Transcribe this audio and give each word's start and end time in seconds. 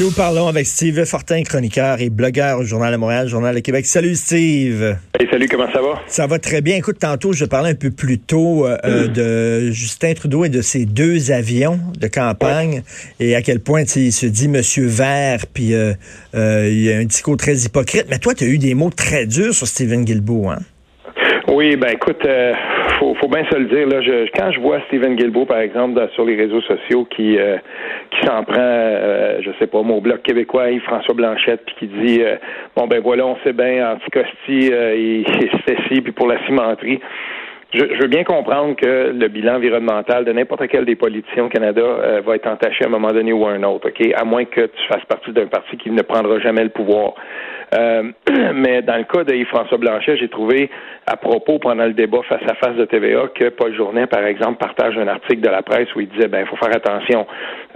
Nous 0.00 0.12
parlons 0.12 0.48
avec 0.48 0.64
Steve 0.64 1.04
Fortin, 1.04 1.42
chroniqueur 1.42 2.00
et 2.00 2.08
blogueur 2.08 2.60
au 2.60 2.62
Journal 2.62 2.90
de 2.90 2.96
Montréal, 2.96 3.28
Journal 3.28 3.54
de 3.54 3.60
Québec. 3.60 3.84
Salut 3.84 4.14
Steve. 4.14 4.96
Hey, 5.18 5.28
salut, 5.30 5.46
comment 5.46 5.70
ça 5.70 5.82
va? 5.82 6.00
Ça 6.06 6.26
va 6.26 6.38
très 6.38 6.62
bien. 6.62 6.76
Écoute, 6.76 6.98
tantôt, 6.98 7.34
je 7.34 7.44
parlais 7.44 7.68
un 7.68 7.74
peu 7.74 7.90
plus 7.90 8.18
tôt 8.18 8.66
euh, 8.66 8.78
euh, 8.86 9.08
de 9.08 9.70
Justin 9.70 10.14
Trudeau 10.14 10.46
et 10.46 10.48
de 10.48 10.62
ses 10.62 10.86
deux 10.86 11.32
avions 11.32 11.78
de 11.98 12.06
campagne 12.06 12.82
et 13.18 13.36
à 13.36 13.42
quel 13.42 13.60
point 13.60 13.82
il 13.94 14.10
se 14.10 14.24
dit 14.24 14.48
Monsieur 14.48 14.86
Vert, 14.86 15.40
puis 15.52 15.74
euh, 15.74 15.92
il 16.32 16.82
y 16.82 16.90
a 16.90 16.96
un 16.96 17.04
discours 17.04 17.36
très 17.36 17.58
hypocrite. 17.58 18.06
Mais 18.08 18.18
toi, 18.18 18.32
tu 18.32 18.44
as 18.44 18.46
eu 18.46 18.56
des 18.56 18.72
mots 18.72 18.88
très 18.88 19.26
durs 19.26 19.52
sur 19.52 19.66
Stephen 19.66 20.06
Guilbeault, 20.06 20.48
hein? 20.48 20.60
Oui, 21.46 21.76
ben 21.76 21.90
écoute, 21.90 22.24
faut, 23.00 23.14
faut 23.14 23.28
bien 23.28 23.44
se 23.50 23.56
le 23.56 23.64
dire. 23.64 23.88
Là, 23.88 24.02
je, 24.02 24.28
quand 24.36 24.52
je 24.52 24.60
vois 24.60 24.80
Stephen 24.86 25.16
Guilbeault, 25.16 25.46
par 25.46 25.58
exemple, 25.58 26.00
sur 26.14 26.24
les 26.24 26.36
réseaux 26.36 26.60
sociaux, 26.60 27.06
qui 27.06 27.38
euh, 27.38 27.56
qui 28.10 28.26
s'en 28.26 28.44
prend, 28.44 28.60
euh, 28.60 29.40
je 29.42 29.50
sais 29.58 29.66
pas, 29.66 29.82
mon 29.82 30.00
bloc 30.00 30.22
québécois, 30.22 30.66
François 30.84 31.14
Blanchette, 31.14 31.62
puis 31.66 31.74
qui 31.78 31.86
dit 31.86 32.22
euh, 32.22 32.36
bon 32.76 32.86
ben 32.86 33.00
voilà, 33.00 33.26
on 33.26 33.36
sait 33.42 33.54
bien, 33.54 33.92
Anticosti, 33.92 34.70
euh, 34.72 35.22
c'est 35.66 35.76
ci, 35.88 36.00
puis 36.02 36.12
pour 36.12 36.28
la 36.28 36.44
cimenterie. 36.46 37.00
Je, 37.72 37.84
veux 38.00 38.08
bien 38.08 38.24
comprendre 38.24 38.74
que 38.74 39.12
le 39.14 39.28
bilan 39.28 39.56
environnemental 39.56 40.24
de 40.24 40.32
n'importe 40.32 40.66
quel 40.66 40.84
des 40.84 40.96
politiciens 40.96 41.44
au 41.44 41.48
Canada 41.48 41.80
euh, 41.80 42.20
va 42.26 42.34
être 42.34 42.48
entaché 42.48 42.84
à 42.84 42.88
un 42.88 42.90
moment 42.90 43.12
donné 43.12 43.32
ou 43.32 43.46
à 43.46 43.52
un 43.52 43.62
autre, 43.62 43.90
OK? 43.90 44.12
À 44.16 44.24
moins 44.24 44.44
que 44.44 44.62
tu 44.62 44.86
fasses 44.88 45.04
partie 45.04 45.30
d'un 45.30 45.46
parti 45.46 45.76
qui 45.76 45.90
ne 45.90 46.02
prendra 46.02 46.40
jamais 46.40 46.64
le 46.64 46.70
pouvoir. 46.70 47.14
Euh, 47.78 48.02
mais 48.54 48.82
dans 48.82 48.96
le 48.96 49.04
cas 49.04 49.22
de 49.22 49.34
Yves-François 49.34 49.78
Blanchet, 49.78 50.16
j'ai 50.16 50.28
trouvé 50.28 50.68
à 51.06 51.16
propos 51.16 51.60
pendant 51.60 51.84
le 51.84 51.92
débat 51.92 52.22
face 52.28 52.42
à 52.48 52.54
face 52.54 52.74
de 52.74 52.84
TVA 52.86 53.28
que 53.34 53.50
Paul 53.50 53.72
Journet, 53.76 54.08
par 54.08 54.24
exemple, 54.24 54.58
partage 54.58 54.98
un 54.98 55.06
article 55.06 55.40
de 55.40 55.48
la 55.48 55.62
presse 55.62 55.94
où 55.94 56.00
il 56.00 56.08
disait 56.08 56.26
ben 56.26 56.40
il 56.40 56.46
faut 56.46 56.56
faire 56.56 56.74
attention. 56.74 57.24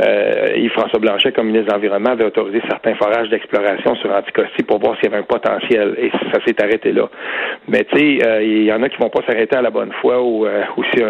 Euh, 0.04 0.56
Yves-François 0.56 0.98
Blanchet, 0.98 1.30
comme 1.30 1.46
ministre 1.46 1.68
de 1.68 1.72
l'Environnement, 1.72 2.10
avait 2.10 2.24
autorisé 2.24 2.60
certains 2.68 2.96
forages 2.96 3.28
d'exploration 3.28 3.94
sur 3.96 4.10
Anticosti 4.10 4.64
pour 4.64 4.80
voir 4.80 4.96
s'il 4.96 5.04
y 5.04 5.14
avait 5.14 5.22
un 5.22 5.22
potentiel. 5.22 5.94
Et 5.98 6.10
ça 6.32 6.40
s'est 6.44 6.60
arrêté 6.60 6.90
là. 6.90 7.08
Mais 7.68 7.84
tu 7.84 7.96
sais, 7.96 8.44
il 8.44 8.64
y 8.64 8.72
en 8.72 8.82
a 8.82 8.88
qui 8.88 8.96
vont 8.98 9.10
pas 9.10 9.22
s'arrêter 9.26 9.56
à 9.56 9.62
la 9.62 9.70
bonne 9.70 9.83
foi 9.92 10.22
ou, 10.22 10.46
euh, 10.46 10.64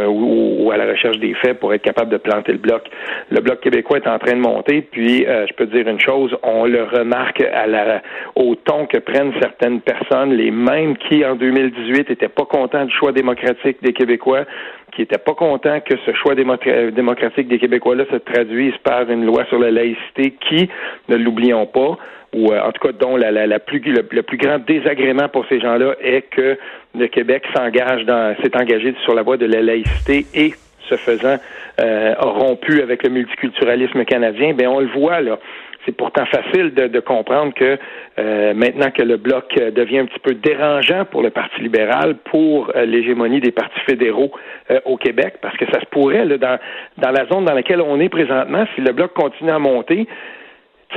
ou, 0.08 0.64
ou, 0.64 0.70
à 0.70 0.76
la 0.76 0.86
recherche 0.86 1.18
des 1.18 1.34
faits 1.34 1.58
pour 1.58 1.72
être 1.74 1.82
capable 1.82 2.10
de 2.10 2.16
planter 2.16 2.52
le 2.52 2.58
bloc. 2.58 2.82
Le 3.30 3.40
bloc 3.40 3.60
québécois 3.60 3.98
est 3.98 4.08
en 4.08 4.18
train 4.18 4.34
de 4.34 4.40
monter, 4.40 4.82
puis 4.82 5.24
je 5.24 5.52
peux 5.54 5.66
dire 5.66 5.88
une 5.88 6.00
chose, 6.00 6.36
on 6.42 6.64
le 6.64 6.84
remarque 6.84 7.40
à 7.40 7.66
la, 7.66 8.02
au 8.36 8.54
ton 8.54 8.86
que 8.86 8.98
prennent 8.98 9.32
certaines 9.40 9.80
personnes, 9.80 10.32
les 10.32 10.50
mêmes 10.50 10.96
qui 10.96 11.24
en 11.24 11.34
2018 11.34 12.10
n'étaient 12.10 12.28
pas 12.28 12.44
contents 12.44 12.84
du 12.84 12.94
choix 12.94 13.12
démocratique 13.12 13.78
des 13.82 13.92
Québécois, 13.92 14.44
qui 14.94 15.02
n'étaient 15.02 15.18
pas 15.18 15.34
contents 15.34 15.80
que 15.80 15.94
ce 16.06 16.12
choix 16.14 16.34
démocratique 16.34 17.48
des 17.48 17.58
Québécois-là 17.58 18.04
se 18.10 18.16
traduise 18.16 18.74
par 18.82 19.10
une 19.10 19.24
loi 19.26 19.44
sur 19.46 19.58
la 19.58 19.70
laïcité 19.70 20.34
qui, 20.48 20.68
ne 21.08 21.16
l'oublions 21.16 21.66
pas, 21.66 21.98
ou 22.34 22.52
euh, 22.52 22.60
en 22.60 22.72
tout 22.72 22.86
cas 22.86 22.92
dont 22.92 23.16
la, 23.16 23.30
la, 23.30 23.58
plus, 23.58 23.80
le, 23.80 24.02
plus 24.02 24.36
grand 24.36 24.58
désagrément 24.58 25.28
pour 25.28 25.46
ces 25.48 25.60
gens-là 25.60 25.94
est 26.00 26.22
que 26.22 26.58
le 26.98 27.06
Québec 27.06 27.44
s'engage 27.54 28.04
dans 28.04 28.34
s'est 28.42 28.56
engagé 28.56 28.94
sur 29.04 29.14
la 29.14 29.22
voie 29.22 29.36
de 29.36 29.46
la 29.46 29.62
laïcité 29.62 30.26
et 30.34 30.54
se 30.88 30.96
faisant 30.96 31.36
euh, 31.80 32.14
rompu 32.18 32.82
avec 32.82 33.02
le 33.02 33.10
multiculturalisme 33.10 34.04
canadien, 34.04 34.52
ben 34.54 34.68
on 34.68 34.80
le 34.80 34.88
voit 34.88 35.20
là. 35.20 35.38
C'est 35.84 35.96
pourtant 35.96 36.24
facile 36.26 36.72
de, 36.72 37.00
comprendre 37.00 37.52
que 37.52 37.78
euh, 38.18 38.54
maintenant 38.54 38.90
que 38.90 39.02
le 39.02 39.18
bloc 39.18 39.44
euh, 39.58 39.70
devient 39.70 39.98
un 39.98 40.06
petit 40.06 40.18
peu 40.20 40.34
dérangeant 40.34 41.04
pour 41.04 41.22
le 41.22 41.28
Parti 41.28 41.60
libéral, 41.60 42.16
pour 42.24 42.72
euh, 42.74 42.86
l'hégémonie 42.86 43.40
des 43.40 43.50
partis 43.50 43.80
fédéraux 43.80 44.32
au 44.86 44.96
Québec, 44.96 45.34
parce 45.42 45.54
que 45.58 45.66
ça 45.66 45.80
se 45.80 45.86
pourrait 45.86 46.24
là, 46.24 46.38
dans, 46.38 46.58
dans 46.96 47.10
la 47.10 47.26
zone 47.26 47.44
dans 47.44 47.52
laquelle 47.52 47.82
on 47.82 48.00
est 48.00 48.08
présentement, 48.08 48.64
si 48.74 48.80
le 48.80 48.92
bloc 48.92 49.12
continue 49.12 49.50
à 49.50 49.58
monter, 49.58 50.06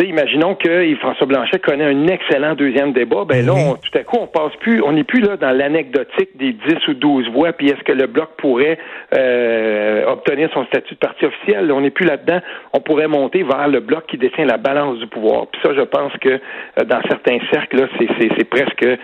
imaginons 0.04 0.56
que 0.56 0.96
François 0.96 1.28
Blanchet 1.28 1.60
connaît 1.60 1.86
un 1.86 2.08
excellent 2.08 2.56
deuxième 2.56 2.94
débat, 2.94 3.26
ben 3.26 3.46
là, 3.46 3.54
tout 3.82 3.98
à 3.98 4.04
coup, 4.04 4.18
on 4.20 4.28
passe 4.28 4.56
plus, 4.60 4.82
on 4.82 4.92
n'est 4.92 5.04
plus 5.04 5.22
là 5.22 5.38
dans 5.38 5.52
l'anecdotique 5.52 6.38
des 6.38 6.54
10 6.54 6.88
ou 6.90 6.94
12 6.94 7.30
voix, 7.30 7.54
puis 7.54 7.70
est-ce 7.70 7.84
que 7.84 7.92
le 7.92 8.08
bloc 8.08 8.30
pourrait 8.38 8.78
euh, 9.16 10.06
obtenir 10.08 10.50
son 10.54 10.66
statut 10.66 10.94
de 10.94 11.00
parti 11.00 11.26
officiel? 11.26 11.72
on 11.72 11.82
n'est 11.82 11.90
plus 11.90 12.06
là-dedans. 12.06 12.40
On 12.74 12.80
pourrait 12.80 13.08
monter 13.08 13.44
vers 13.44 13.68
le 13.68 13.80
bloc 13.80 14.06
qui 14.08 14.18
détient 14.18 14.46
la 14.46 14.58
balance 14.58 15.00
du 15.00 15.08
pouvoir. 15.08 15.48
Puis 15.48 15.62
ça, 15.64 15.74
je 15.76 15.82
pense 15.82 16.14
que 16.22 16.30
euh, 16.30 16.84
dans 16.86 17.02
certains 17.08 17.38
cercles, 17.52 17.78
là, 17.78 17.88
c'est, 17.98 18.44
presque 18.46 18.84
euh, 18.84 18.96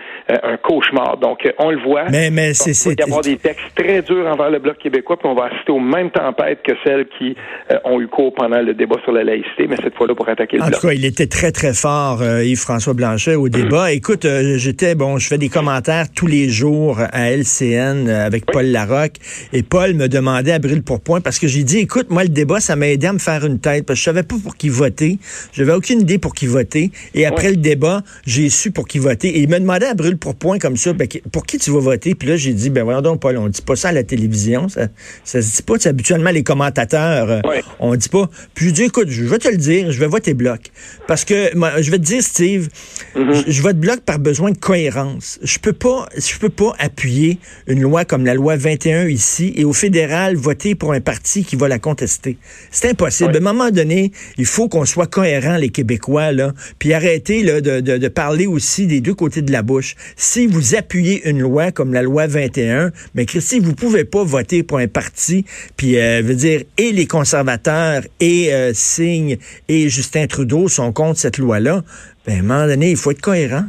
un 0.42 0.56
cauchemar. 0.56 1.16
Donc, 1.18 1.48
on 1.58 1.70
le 1.70 1.78
voit. 1.78 2.04
Mais, 2.10 2.30
mais 2.30 2.54
c'est, 2.54 2.72
Il 2.90 2.96
va 2.96 3.04
y 3.04 3.08
avoir 3.08 3.22
des 3.22 3.36
textes 3.36 3.74
très 3.74 4.02
durs 4.02 4.26
envers 4.26 4.50
le 4.50 4.58
bloc 4.58 4.78
québécois, 4.78 5.16
puis 5.16 5.28
on 5.28 5.34
va 5.34 5.46
assister 5.46 5.72
aux 5.72 5.80
mêmes 5.80 6.10
tempêtes 6.10 6.62
que 6.62 6.72
celles 6.84 7.06
qui 7.18 7.36
ont 7.84 8.00
eu 8.00 8.08
cours 8.08 8.34
pendant 8.34 8.60
le 8.60 8.74
débat 8.74 8.96
sur 9.02 9.12
la 9.12 9.24
laïcité, 9.24 9.66
mais 9.68 9.76
cette 9.76 9.94
fois-là 9.94 10.14
pour 10.14 10.28
attaquer 10.28 10.56
le 10.56 10.68
bloc 10.68 10.83
il 10.92 11.04
était 11.04 11.26
très, 11.26 11.52
très 11.52 11.72
fort, 11.72 12.20
euh, 12.20 12.44
Yves-François 12.44 12.94
Blanchet, 12.94 13.36
au 13.36 13.48
débat. 13.48 13.92
Écoute, 13.92 14.24
euh, 14.24 14.58
j'étais, 14.58 14.94
bon, 14.94 15.18
je 15.18 15.28
fais 15.28 15.38
des 15.38 15.48
commentaires 15.48 16.10
tous 16.10 16.26
les 16.26 16.50
jours 16.50 16.98
à 17.00 17.30
LCN 17.30 18.08
euh, 18.08 18.26
avec 18.26 18.44
Paul 18.46 18.66
Larocque. 18.66 19.16
Et 19.52 19.62
Paul 19.62 19.94
me 19.94 20.08
demandait 20.08 20.52
à 20.52 20.58
brûle 20.58 20.82
pour 20.82 21.00
point 21.00 21.20
parce 21.20 21.38
que 21.38 21.46
j'ai 21.46 21.62
dit, 21.62 21.78
écoute, 21.78 22.10
moi, 22.10 22.24
le 22.24 22.28
débat, 22.28 22.60
ça 22.60 22.76
m'a 22.76 22.88
aidé 22.88 23.06
à 23.06 23.12
me 23.12 23.18
faire 23.18 23.46
une 23.46 23.60
tête 23.60 23.86
parce 23.86 23.98
que 23.98 24.00
je 24.00 24.04
savais 24.04 24.22
pas 24.24 24.36
pour 24.42 24.56
qui 24.56 24.68
voter. 24.68 25.18
Je 25.52 25.62
n'avais 25.62 25.74
aucune 25.74 26.00
idée 26.00 26.18
pour 26.18 26.34
qui 26.34 26.46
voter. 26.46 26.90
Et 27.14 27.24
après 27.24 27.50
le 27.50 27.56
débat, 27.56 28.02
j'ai 28.26 28.50
su 28.50 28.70
pour 28.70 28.86
qui 28.86 28.98
voter. 28.98 29.28
Et 29.28 29.40
il 29.40 29.48
me 29.48 29.58
demandait 29.58 29.86
à 29.86 29.94
brûle 29.94 30.18
pour 30.18 30.34
point 30.34 30.58
comme 30.58 30.76
ça, 30.76 30.92
ben, 30.92 31.08
pour 31.32 31.46
qui 31.46 31.58
tu 31.58 31.70
vas 31.70 31.80
voter? 31.80 32.14
Puis 32.14 32.28
là, 32.28 32.36
j'ai 32.36 32.52
dit, 32.52 32.70
ben 32.70 32.84
voyons 32.84 33.00
donc, 33.00 33.20
Paul, 33.20 33.36
on 33.38 33.48
dit 33.48 33.62
pas 33.62 33.76
ça 33.76 33.88
à 33.88 33.92
la 33.92 34.02
télévision. 34.02 34.68
Ça, 34.68 34.88
ça 35.24 35.40
se 35.40 35.56
dit 35.56 35.62
pas. 35.62 35.74
Habituellement, 35.84 36.30
les 36.30 36.42
commentateurs, 36.42 37.42
on 37.78 37.94
dit 37.94 38.08
pas. 38.08 38.28
Puis 38.54 38.68
je 38.68 38.70
dis, 38.72 38.82
écoute, 38.84 39.08
je 39.08 39.24
vais 39.24 39.38
te 39.38 39.48
le 39.48 39.56
dire, 39.56 39.92
je 39.92 39.98
vais 39.98 40.06
voter 40.06 40.34
bloc. 40.34 40.63
Parce 41.06 41.24
que 41.24 41.50
je 41.80 41.90
vais 41.90 41.98
te 41.98 42.04
dire, 42.04 42.22
Steve, 42.22 42.68
mm-hmm. 43.14 43.44
je, 43.46 43.62
vote 43.62 43.76
bloc 43.76 44.00
par 44.00 44.18
besoin 44.18 44.50
de 44.50 44.58
cohérence. 44.58 45.38
Je 45.42 45.58
peux 45.58 45.72
pas, 45.72 46.08
je 46.16 46.38
peux 46.38 46.48
pas 46.48 46.74
appuyer 46.78 47.38
une 47.66 47.80
loi 47.80 48.04
comme 48.04 48.24
la 48.24 48.34
loi 48.34 48.56
21 48.56 49.08
ici 49.08 49.52
et 49.56 49.64
au 49.64 49.72
fédéral 49.72 50.36
voter 50.36 50.74
pour 50.74 50.92
un 50.92 51.00
parti 51.00 51.44
qui 51.44 51.56
va 51.56 51.68
la 51.68 51.78
contester. 51.78 52.38
C'est 52.70 52.88
impossible. 52.88 53.34
À 53.34 53.38
un 53.38 53.40
moment 53.40 53.70
donné, 53.70 54.12
il 54.38 54.46
faut 54.46 54.68
qu'on 54.68 54.84
soit 54.84 55.06
cohérent, 55.06 55.56
les 55.56 55.70
Québécois, 55.70 56.32
là, 56.32 56.52
puis 56.78 56.92
arrêter 56.92 57.42
là, 57.42 57.60
de, 57.60 57.80
de, 57.80 57.98
de, 57.98 58.08
parler 58.08 58.46
aussi 58.46 58.86
des 58.86 59.00
deux 59.00 59.14
côtés 59.14 59.42
de 59.42 59.52
la 59.52 59.62
bouche. 59.62 59.96
Si 60.16 60.46
vous 60.46 60.74
appuyez 60.74 61.28
une 61.28 61.40
loi 61.40 61.72
comme 61.72 61.92
la 61.92 62.02
loi 62.02 62.26
21, 62.26 62.92
mais 63.14 63.26
Christy, 63.26 63.60
vous 63.60 63.74
pouvez 63.74 64.04
pas 64.04 64.24
voter 64.24 64.62
pour 64.62 64.78
un 64.78 64.88
parti, 64.88 65.44
puis 65.76 65.98
euh, 65.98 66.22
veut 66.24 66.34
dire 66.34 66.62
et 66.78 66.92
les 66.92 67.06
conservateurs 67.06 68.02
et 68.20 68.52
euh, 68.52 68.72
Signe 68.74 69.38
et 69.68 69.88
Justin 69.88 70.26
Trudeau 70.26 70.53
sont 70.68 70.92
contre 70.92 71.18
cette 71.18 71.38
loi-là, 71.38 71.82
ben, 72.26 72.36
à 72.36 72.38
un 72.38 72.42
moment 72.42 72.66
donné, 72.66 72.90
il 72.90 72.96
faut 72.96 73.10
être 73.10 73.20
cohérent. 73.20 73.64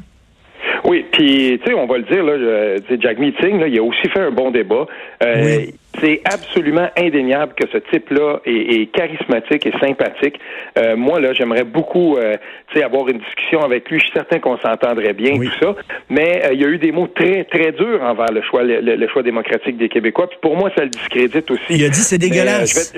Oui, 0.86 1.04
puis 1.12 1.60
tu 1.64 1.66
sais, 1.66 1.74
on 1.74 1.88
va 1.88 1.98
le 1.98 2.04
dire 2.04 2.24
là, 2.24 2.98
Jack 3.00 3.18
Meeting, 3.18 3.60
là, 3.60 3.68
il 3.68 3.80
a 3.80 3.84
aussi 3.84 4.08
fait 4.10 4.20
un 4.20 4.32
bon 4.32 4.52
débat. 4.52 4.86
Euh, 5.24 5.66
c'est 6.00 6.22
absolument 6.26 6.90
indéniable 6.96 7.54
que 7.56 7.68
ce 7.72 7.78
type-là 7.92 8.40
est, 8.46 8.92
charismatique 8.94 9.66
et 9.66 9.72
sympathique. 9.80 10.40
Euh, 10.78 10.96
moi 10.96 11.20
là, 11.20 11.34
j'aimerais 11.34 11.64
beaucoup, 11.64 12.18
euh, 12.18 12.36
tu 12.68 12.78
sais, 12.78 12.86
avoir 12.86 13.08
une 13.08 13.18
discussion 13.18 13.62
avec 13.62 13.90
lui. 13.90 14.00
Je 14.00 14.06
suis 14.06 14.14
certain 14.14 14.40
qu'on 14.40 14.58
s'entendrait 14.60 15.14
bien 15.14 15.38
tout 15.38 15.52
ça. 15.60 15.76
Mais 16.10 16.50
il 16.54 16.62
y 16.62 16.66
a 16.66 16.68
eu 16.68 16.78
des 16.78 16.92
mots 16.92 17.08
très 17.08 17.46
très 17.46 17.72
durs 17.72 18.04
envers 18.04 18.32
le 18.32 18.42
choix 18.44 18.62
le, 18.64 19.08
choix 19.08 19.24
démocratique 19.24 19.78
des 19.78 19.90
Québécois. 19.90 20.28
Puis 20.28 20.38
pour 20.42 20.56
moi, 20.56 20.70
ça 20.78 20.84
le 20.84 20.90
discrédite 20.90 21.50
aussi. 21.50 21.64
Il 21.72 21.84
a 21.84 21.90
dit 21.90 22.02
c'est 22.02 22.20
dégueulasse. 22.20 22.94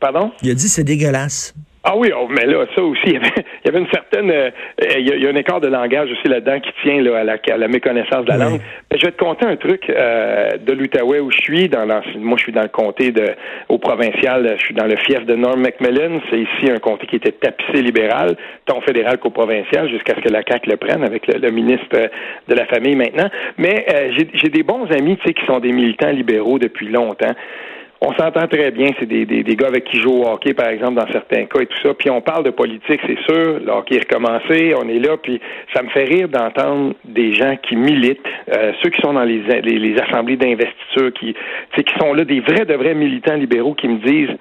Pardon? 0.00 0.32
Il 0.42 0.50
a 0.50 0.54
dit 0.54 0.68
c'est 0.68 0.84
dégueulasse. 0.84 1.54
Ah 1.88 1.96
oui, 1.96 2.10
oh, 2.12 2.26
mais 2.28 2.46
là, 2.46 2.66
ça 2.74 2.82
aussi, 2.82 3.00
il 3.06 3.12
y 3.12 3.68
avait, 3.68 3.78
une 3.78 3.88
certaine, 3.90 4.28
euh, 4.28 4.50
il, 4.98 5.06
y 5.06 5.24
a, 5.24 5.30
un 5.30 5.36
écart 5.36 5.60
de 5.60 5.68
langage 5.68 6.10
aussi 6.10 6.26
là-dedans 6.26 6.58
qui 6.58 6.72
tient 6.82 7.00
là, 7.00 7.18
à, 7.18 7.22
la, 7.22 7.36
à 7.48 7.56
la 7.56 7.68
méconnaissance 7.68 8.24
de 8.24 8.28
la 8.28 8.38
langue. 8.38 8.60
Mais 8.90 8.98
je 8.98 9.06
vais 9.06 9.12
te 9.12 9.22
conter 9.22 9.46
un 9.46 9.54
truc 9.54 9.88
euh, 9.88 10.56
de 10.58 10.72
l'Outaouais 10.72 11.20
où 11.20 11.30
je 11.30 11.38
suis. 11.38 11.68
Dans 11.68 11.86
moi, 11.86 12.36
je 12.38 12.42
suis 12.42 12.52
dans 12.52 12.62
le 12.62 12.68
comté 12.68 13.12
de, 13.12 13.26
au 13.68 13.78
provincial. 13.78 14.56
Je 14.58 14.64
suis 14.64 14.74
dans 14.74 14.86
le 14.86 14.96
fief 14.96 15.24
de 15.26 15.36
Norm 15.36 15.60
Macmillan. 15.60 16.20
C'est 16.28 16.40
ici 16.40 16.68
un 16.68 16.78
comté 16.78 17.06
qui 17.06 17.16
était 17.16 17.30
tapissé 17.30 17.80
libéral, 17.82 18.36
tant 18.64 18.80
fédéral 18.80 19.18
qu'au 19.18 19.30
provincial, 19.30 19.88
jusqu'à 19.88 20.16
ce 20.16 20.22
que 20.22 20.28
la 20.28 20.42
CAQ 20.42 20.68
le 20.68 20.78
prenne 20.78 21.04
avec 21.04 21.28
le, 21.28 21.50
ministre 21.52 22.10
de 22.48 22.54
la 22.54 22.66
Famille 22.66 22.96
maintenant. 22.96 23.30
Mais 23.58 23.86
euh, 23.94 24.10
j'ai 24.34 24.48
des 24.48 24.64
bons 24.64 24.86
amis, 24.90 25.18
tu 25.18 25.28
sais, 25.28 25.34
qui 25.34 25.46
sont 25.46 25.60
des 25.60 25.70
militants 25.70 26.10
libéraux 26.10 26.58
depuis 26.58 26.88
longtemps 26.88 27.34
on 28.00 28.12
s'entend 28.14 28.46
très 28.46 28.70
bien, 28.70 28.90
c'est 28.98 29.06
des, 29.06 29.24
des, 29.24 29.56
gars 29.56 29.68
avec 29.68 29.84
qui 29.84 29.98
jouent 29.98 30.22
au 30.22 30.28
hockey, 30.28 30.52
par 30.52 30.68
exemple, 30.68 30.94
dans 30.94 31.10
certains 31.12 31.46
cas 31.46 31.60
et 31.60 31.66
tout 31.66 31.78
ça. 31.82 31.94
Puis 31.94 32.10
on 32.10 32.20
parle 32.20 32.44
de 32.44 32.50
politique, 32.50 33.00
c'est 33.06 33.18
sûr. 33.20 33.60
Le 33.60 33.70
hockey 33.70 33.96
est 33.96 34.00
recommencé, 34.00 34.74
on 34.76 34.88
est 34.88 34.98
là, 34.98 35.16
puis 35.16 35.40
ça 35.74 35.82
me 35.82 35.88
fait 35.88 36.04
rire 36.04 36.28
d'entendre 36.28 36.94
des 37.04 37.32
gens 37.32 37.56
qui 37.56 37.74
militent, 37.74 38.20
euh, 38.54 38.72
ceux 38.82 38.90
qui 38.90 39.00
sont 39.00 39.14
dans 39.14 39.24
les, 39.24 39.40
les, 39.62 39.96
assemblées 40.00 40.36
d'investiture, 40.36 41.12
qui, 41.14 41.34
qui 41.74 41.94
sont 41.98 42.12
là, 42.12 42.24
des 42.24 42.40
vrais, 42.40 42.66
de 42.66 42.74
vrais 42.74 42.94
militants 42.94 43.34
libéraux 43.34 43.74
qui 43.74 43.88
me 43.88 43.98
disent 43.98 44.36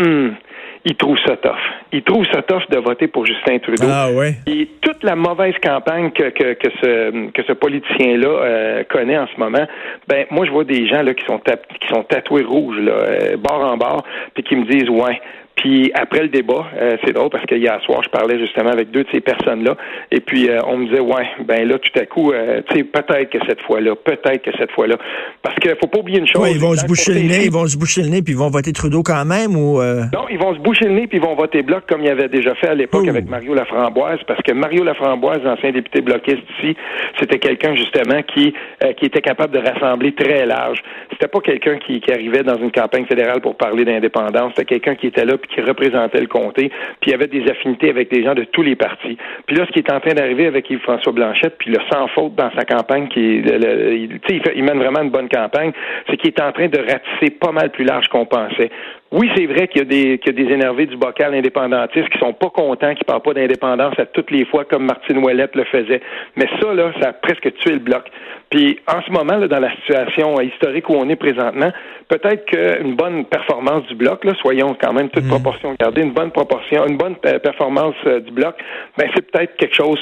hum, 0.00 0.34
il 0.84 0.96
trouve 0.96 1.16
ça 1.26 1.36
tough. 1.36 1.52
Il 1.92 2.02
trouve 2.02 2.26
ça 2.26 2.42
tough 2.42 2.68
de 2.70 2.78
voter 2.78 3.08
pour 3.08 3.24
Justin 3.24 3.58
Trudeau. 3.58 3.86
Ah 3.90 4.10
ouais. 4.12 4.34
Et 4.46 4.68
toute 4.82 5.02
la 5.02 5.16
mauvaise 5.16 5.54
campagne 5.62 6.10
que, 6.10 6.30
que, 6.30 6.54
que 6.54 6.68
ce, 6.82 7.30
que 7.30 7.42
ce 7.42 7.52
politicien-là 7.52 8.28
euh, 8.28 8.84
connaît 8.84 9.18
en 9.18 9.26
ce 9.26 9.38
moment, 9.38 9.66
ben 10.08 10.26
moi 10.30 10.44
je 10.44 10.50
vois 10.50 10.64
des 10.64 10.86
gens 10.86 11.02
là 11.02 11.14
qui 11.14 11.24
sont 11.24 11.38
qui 11.38 11.88
sont 11.88 12.02
tatoués 12.02 12.44
rouges 12.44 12.78
là, 12.78 12.92
euh, 12.92 13.36
bord 13.36 13.60
en 13.64 13.76
bord, 13.76 14.04
puis 14.34 14.42
qui 14.42 14.56
me 14.56 14.64
disent 14.64 14.90
ouais, 14.90 15.20
Puis 15.56 15.92
après 15.94 16.22
le 16.22 16.28
débat, 16.28 16.66
euh, 16.76 16.96
c'est 17.04 17.12
drôle 17.12 17.30
parce 17.30 17.46
que 17.46 17.54
hier 17.54 17.80
soir, 17.82 18.02
je 18.02 18.10
parlais 18.10 18.38
justement 18.38 18.70
avec 18.70 18.90
deux 18.90 19.04
de 19.04 19.08
ces 19.12 19.20
personnes-là, 19.20 19.76
et 20.10 20.20
puis 20.20 20.48
euh, 20.48 20.58
on 20.66 20.78
me 20.78 20.86
disait, 20.86 21.00
ouais, 21.00 21.26
ben 21.46 21.68
là, 21.68 21.78
tout 21.78 21.98
à 21.98 22.06
coup, 22.06 22.32
euh, 22.32 22.60
tu 22.68 22.78
sais, 22.78 22.84
peut-être 22.84 23.30
que 23.30 23.38
cette 23.46 23.60
fois-là, 23.62 23.94
peut-être 23.94 24.42
que 24.42 24.50
cette 24.58 24.72
fois-là, 24.72 24.96
parce 25.42 25.56
qu'il 25.56 25.70
faut 25.80 25.86
pas 25.86 26.00
oublier 26.00 26.18
une 26.18 26.26
chose. 26.26 26.42
Ouais, 26.42 26.52
ils 26.52 26.60
vont 26.60 26.74
se 26.74 26.86
boucher 26.86 27.14
le 27.14 27.20
nez, 27.20 27.44
ils 27.44 27.52
vont 27.52 27.66
se 27.66 27.78
boucher 27.78 28.02
le 28.02 28.08
nez, 28.08 28.22
puis 28.22 28.32
ils 28.32 28.38
vont 28.38 28.50
voter 28.50 28.72
Trudeau 28.72 29.02
quand 29.02 29.24
même, 29.24 29.56
ou 29.56 29.80
Non, 29.80 30.26
ils 30.30 30.38
vont 30.38 30.54
se 30.54 30.60
boucher 30.60 30.86
le 30.86 30.94
nez, 30.94 31.06
puis 31.06 31.18
ils 31.18 31.24
vont 31.24 31.34
voter 31.34 31.62
bloc 31.62 31.84
comme 31.88 32.02
ils 32.02 32.10
avaient 32.10 32.28
déjà 32.28 32.54
fait 32.56 32.68
à 32.68 32.74
l'époque 32.74 33.06
avec 33.06 33.28
Mario 33.28 33.54
Laframboise, 33.54 34.20
parce 34.26 34.42
que 34.42 34.52
Mario 34.52 34.82
Laframboise, 34.82 35.46
ancien 35.46 35.70
député 35.70 36.00
bloquiste 36.00 36.42
ici, 36.58 36.76
c'était 37.20 37.38
quelqu'un 37.38 37.76
justement 37.76 38.22
qui 38.22 38.54
qui 38.98 39.06
était 39.06 39.20
capable 39.20 39.54
de 39.54 39.66
rassembler 39.66 40.12
très 40.14 40.46
large. 40.46 40.82
C'était 41.12 41.28
pas 41.28 41.40
quelqu'un 41.40 41.78
qui, 41.78 42.00
qui 42.00 42.12
arrivait 42.12 42.42
dans 42.42 42.56
une 42.56 42.70
campagne 42.70 43.06
fédérale 43.06 43.40
pour 43.40 43.56
parler 43.56 43.84
d'indépendance, 43.84 44.52
c'était 44.56 44.78
quelqu'un 44.78 44.94
qui 44.94 45.06
était 45.06 45.24
là 45.24 45.36
qui 45.48 45.60
représentait 45.60 46.20
le 46.20 46.26
comté, 46.26 46.70
puis 47.00 47.10
il 47.10 47.12
y 47.12 47.14
avait 47.14 47.26
des 47.26 47.48
affinités 47.50 47.90
avec 47.90 48.10
des 48.10 48.22
gens 48.22 48.34
de 48.34 48.44
tous 48.44 48.62
les 48.62 48.76
partis. 48.76 49.16
Puis 49.46 49.56
là, 49.56 49.66
ce 49.66 49.72
qui 49.72 49.80
est 49.80 49.92
en 49.92 50.00
train 50.00 50.14
d'arriver 50.14 50.46
avec 50.46 50.68
Yves-François 50.70 51.12
Blanchette, 51.12 51.56
puis 51.58 51.70
le 51.70 51.78
sans 51.92 52.08
faute 52.08 52.34
dans 52.34 52.50
sa 52.52 52.64
campagne, 52.64 53.08
qui 53.08 53.38
il, 53.38 54.20
il 54.56 54.64
mène 54.64 54.78
vraiment 54.78 55.02
une 55.02 55.10
bonne 55.10 55.28
campagne, 55.28 55.72
c'est 56.08 56.16
qu'il 56.16 56.28
est 56.28 56.40
en 56.40 56.52
train 56.52 56.68
de 56.68 56.78
ratisser 56.78 57.30
pas 57.30 57.52
mal 57.52 57.70
plus 57.70 57.84
large 57.84 58.08
qu'on 58.08 58.26
pensait. 58.26 58.70
Oui, 59.16 59.30
c'est 59.36 59.46
vrai 59.46 59.68
qu'il 59.68 59.78
y, 59.78 59.82
a 59.82 59.84
des, 59.84 60.18
qu'il 60.18 60.36
y 60.36 60.42
a 60.42 60.44
des 60.44 60.52
énervés 60.52 60.86
du 60.86 60.96
bocal 60.96 61.32
indépendantiste 61.34 62.08
qui 62.08 62.18
sont 62.18 62.32
pas 62.32 62.50
contents, 62.50 62.96
qui 62.96 63.04
parlent 63.04 63.22
pas 63.22 63.32
d'indépendance 63.32 63.94
à 63.96 64.06
toutes 64.06 64.32
les 64.32 64.44
fois 64.44 64.64
comme 64.64 64.86
Martine 64.86 65.18
Ouellette 65.18 65.54
le 65.54 65.62
faisait. 65.66 66.00
Mais 66.34 66.48
ça, 66.60 66.74
là, 66.74 66.92
ça 67.00 67.10
a 67.10 67.12
presque 67.12 67.54
tué 67.58 67.74
le 67.74 67.78
bloc. 67.78 68.02
Puis 68.50 68.80
en 68.88 69.00
ce 69.02 69.12
moment, 69.12 69.36
là, 69.36 69.46
dans 69.46 69.60
la 69.60 69.70
situation 69.76 70.40
historique 70.40 70.88
où 70.88 70.94
on 70.94 71.08
est 71.08 71.14
présentement, 71.14 71.70
peut-être 72.08 72.44
qu'une 72.46 72.96
bonne 72.96 73.24
performance 73.26 73.86
du 73.86 73.94
bloc, 73.94 74.24
là, 74.24 74.32
soyons 74.40 74.76
quand 74.82 74.92
même 74.92 75.08
toute 75.10 75.26
mm. 75.26 75.28
proportion 75.28 75.76
gardée, 75.78 76.02
une 76.02 76.12
bonne 76.12 76.32
proportion, 76.32 76.84
une 76.84 76.96
bonne 76.96 77.14
euh, 77.24 77.38
performance 77.38 77.94
euh, 78.06 78.18
du 78.18 78.32
bloc, 78.32 78.56
ben 78.98 79.08
c'est 79.14 79.30
peut-être 79.30 79.56
quelque 79.56 79.76
chose. 79.76 80.00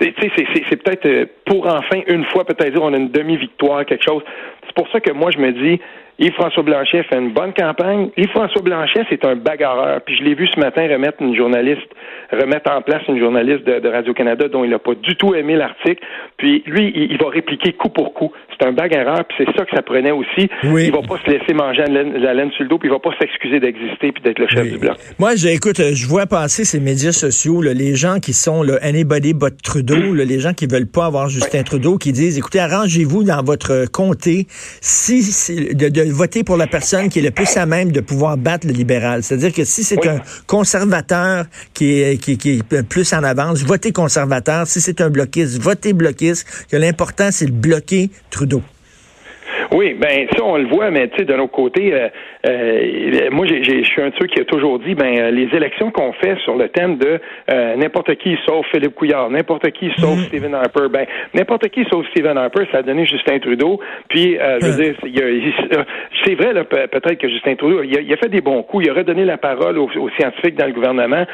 C'est, 0.00 0.14
c'est 0.16 0.82
peut-être 0.82 1.04
euh, 1.04 1.26
pour 1.44 1.66
enfin 1.66 2.00
une 2.06 2.24
fois 2.24 2.44
peut-être 2.46 2.72
dire 2.72 2.82
on 2.82 2.94
a 2.94 2.96
une 2.96 3.10
demi-victoire, 3.10 3.84
quelque 3.84 4.04
chose. 4.04 4.22
C'est 4.66 4.74
pour 4.74 4.88
ça 4.90 5.00
que 5.00 5.12
moi 5.12 5.30
je 5.30 5.38
me 5.38 5.52
dis 5.52 5.80
Yves-François 6.18 6.62
Blanchet 6.62 7.02
fait 7.04 7.18
une 7.18 7.32
bonne 7.32 7.52
campagne. 7.52 8.10
Yves-François 8.16 8.62
Blanchet, 8.62 9.04
c'est 9.10 9.24
un 9.24 9.34
bagarreur. 9.34 10.00
Puis 10.02 10.16
je 10.16 10.22
l'ai 10.22 10.34
vu 10.34 10.46
ce 10.46 10.60
matin 10.60 10.86
remettre 10.88 11.20
une 11.20 11.36
journaliste, 11.36 11.88
remettre 12.32 12.70
en 12.70 12.82
place 12.82 13.02
une 13.08 13.18
journaliste 13.18 13.64
de, 13.64 13.88
Radio-Canada 13.88 14.48
dont 14.48 14.64
il 14.64 14.70
n'a 14.70 14.78
pas 14.78 14.94
du 14.94 15.16
tout 15.16 15.34
aimé 15.34 15.56
l'article. 15.56 16.02
Puis 16.36 16.62
lui, 16.66 16.92
il, 16.94 17.18
va 17.18 17.30
répliquer 17.30 17.72
coup 17.72 17.88
pour 17.88 18.14
coup. 18.14 18.30
C'est 18.56 18.66
un 18.66 18.72
bagarreur, 18.72 19.24
puis 19.24 19.38
c'est 19.38 19.58
ça 19.58 19.64
que 19.64 19.74
ça 19.74 19.82
prenait 19.82 20.12
aussi. 20.12 20.48
Oui. 20.64 20.86
Il 20.86 20.92
va 20.92 21.02
pas 21.02 21.18
se 21.24 21.30
laisser 21.30 21.52
manger 21.52 21.82
la 21.88 22.34
laine, 22.34 22.50
sur 22.52 22.62
le 22.62 22.68
dos, 22.68 22.78
puis 22.78 22.88
il 22.88 22.92
va 22.92 23.00
pas 23.00 23.10
s'excuser 23.18 23.58
d'exister 23.58 24.12
puis 24.12 24.22
d'être 24.22 24.38
le 24.38 24.46
chef 24.46 24.70
du 24.70 24.78
bloc. 24.78 24.96
Moi, 25.18 25.34
j'écoute, 25.34 25.78
je 25.78 26.06
vois 26.06 26.26
passer 26.26 26.64
ces 26.64 26.78
médias 26.78 27.12
sociaux, 27.12 27.60
les 27.62 27.96
gens 27.96 28.20
qui 28.20 28.32
sont 28.32 28.62
le 28.62 28.82
anybody 28.84 29.34
but 29.34 29.60
Trudeau, 29.62 30.14
les 30.14 30.38
gens 30.38 30.52
qui 30.52 30.66
veulent 30.66 30.90
pas 30.90 31.06
avoir 31.06 31.28
Justin 31.28 31.64
Trudeau, 31.64 31.98
qui 31.98 32.12
disent, 32.12 32.38
écoutez, 32.38 32.60
arrangez-vous 32.60 33.24
dans 33.24 33.42
votre 33.42 33.90
comté 33.90 34.46
si 34.80 35.22
de 35.74 36.03
voter 36.10 36.44
pour 36.44 36.56
la 36.56 36.66
personne 36.66 37.08
qui 37.08 37.18
est 37.18 37.22
le 37.22 37.30
plus 37.30 37.56
à 37.56 37.66
même 37.66 37.92
de 37.92 38.00
pouvoir 38.00 38.36
battre 38.36 38.66
le 38.66 38.72
libéral. 38.72 39.22
C'est-à-dire 39.22 39.52
que 39.52 39.64
si 39.64 39.84
c'est 39.84 40.06
un 40.06 40.20
conservateur 40.46 41.46
qui 41.72 42.00
est, 42.00 42.20
qui, 42.20 42.36
qui, 42.38 42.62
est 42.70 42.82
plus 42.82 43.12
en 43.12 43.22
avance, 43.22 43.62
votez 43.62 43.92
conservateur. 43.92 44.66
Si 44.66 44.80
c'est 44.80 45.00
un 45.00 45.10
bloquiste, 45.10 45.58
votez 45.58 45.92
bloquiste. 45.92 46.46
Que 46.70 46.76
l'important, 46.76 47.30
c'est 47.30 47.46
de 47.46 47.52
bloquer 47.52 48.10
Trudeau. 48.30 48.62
Oui, 49.74 49.94
ben 49.94 50.28
ça 50.36 50.44
on 50.44 50.56
le 50.56 50.68
voit, 50.68 50.92
mais 50.92 51.08
tu 51.08 51.16
sais 51.18 51.24
de 51.24 51.34
notre 51.34 51.50
côté, 51.50 51.92
euh, 51.92 52.08
euh, 52.46 53.28
moi 53.32 53.44
je 53.44 53.82
suis 53.82 54.02
un 54.02 54.10
de 54.10 54.14
ceux 54.20 54.28
qui 54.28 54.40
a 54.40 54.44
toujours 54.44 54.78
dit, 54.78 54.94
ben 54.94 55.18
euh, 55.18 55.30
les 55.32 55.48
élections 55.52 55.90
qu'on 55.90 56.12
fait 56.12 56.38
sur 56.44 56.54
le 56.54 56.68
thème 56.68 56.96
de 56.96 57.18
n'importe 57.76 58.14
qui 58.16 58.36
sauf 58.46 58.64
Philippe 58.70 58.94
Couillard, 58.94 59.30
n'importe 59.30 59.68
qui 59.72 59.90
sauf 59.98 60.16
mm-hmm. 60.16 60.26
Stephen 60.28 60.54
Harper, 60.54 60.88
ben 60.90 61.06
n'importe 61.34 61.68
qui 61.70 61.84
sauf 61.90 62.06
Stephen 62.10 62.38
Harper, 62.38 62.66
ça 62.70 62.78
a 62.78 62.82
donné 62.82 63.04
Justin 63.04 63.40
Trudeau. 63.40 63.80
Puis 64.08 64.38
je 64.38 64.66
veux 64.66 64.82
dire, 64.82 64.94
c'est 66.24 66.34
vrai 66.36 66.54
peut-être 66.64 67.18
que 67.18 67.28
Justin 67.28 67.56
Trudeau, 67.56 67.82
il 67.82 68.12
a, 68.12 68.16
fait 68.16 68.28
des 68.28 68.40
bons 68.40 68.62
coups, 68.62 68.84
il 68.86 68.90
aurait 68.92 69.02
donné 69.02 69.24
la 69.24 69.38
parole 69.38 69.78
aux, 69.78 69.90
scientifiques 70.16 70.54
dans 70.54 70.66
le 70.66 70.72
gouvernement. 70.72 71.24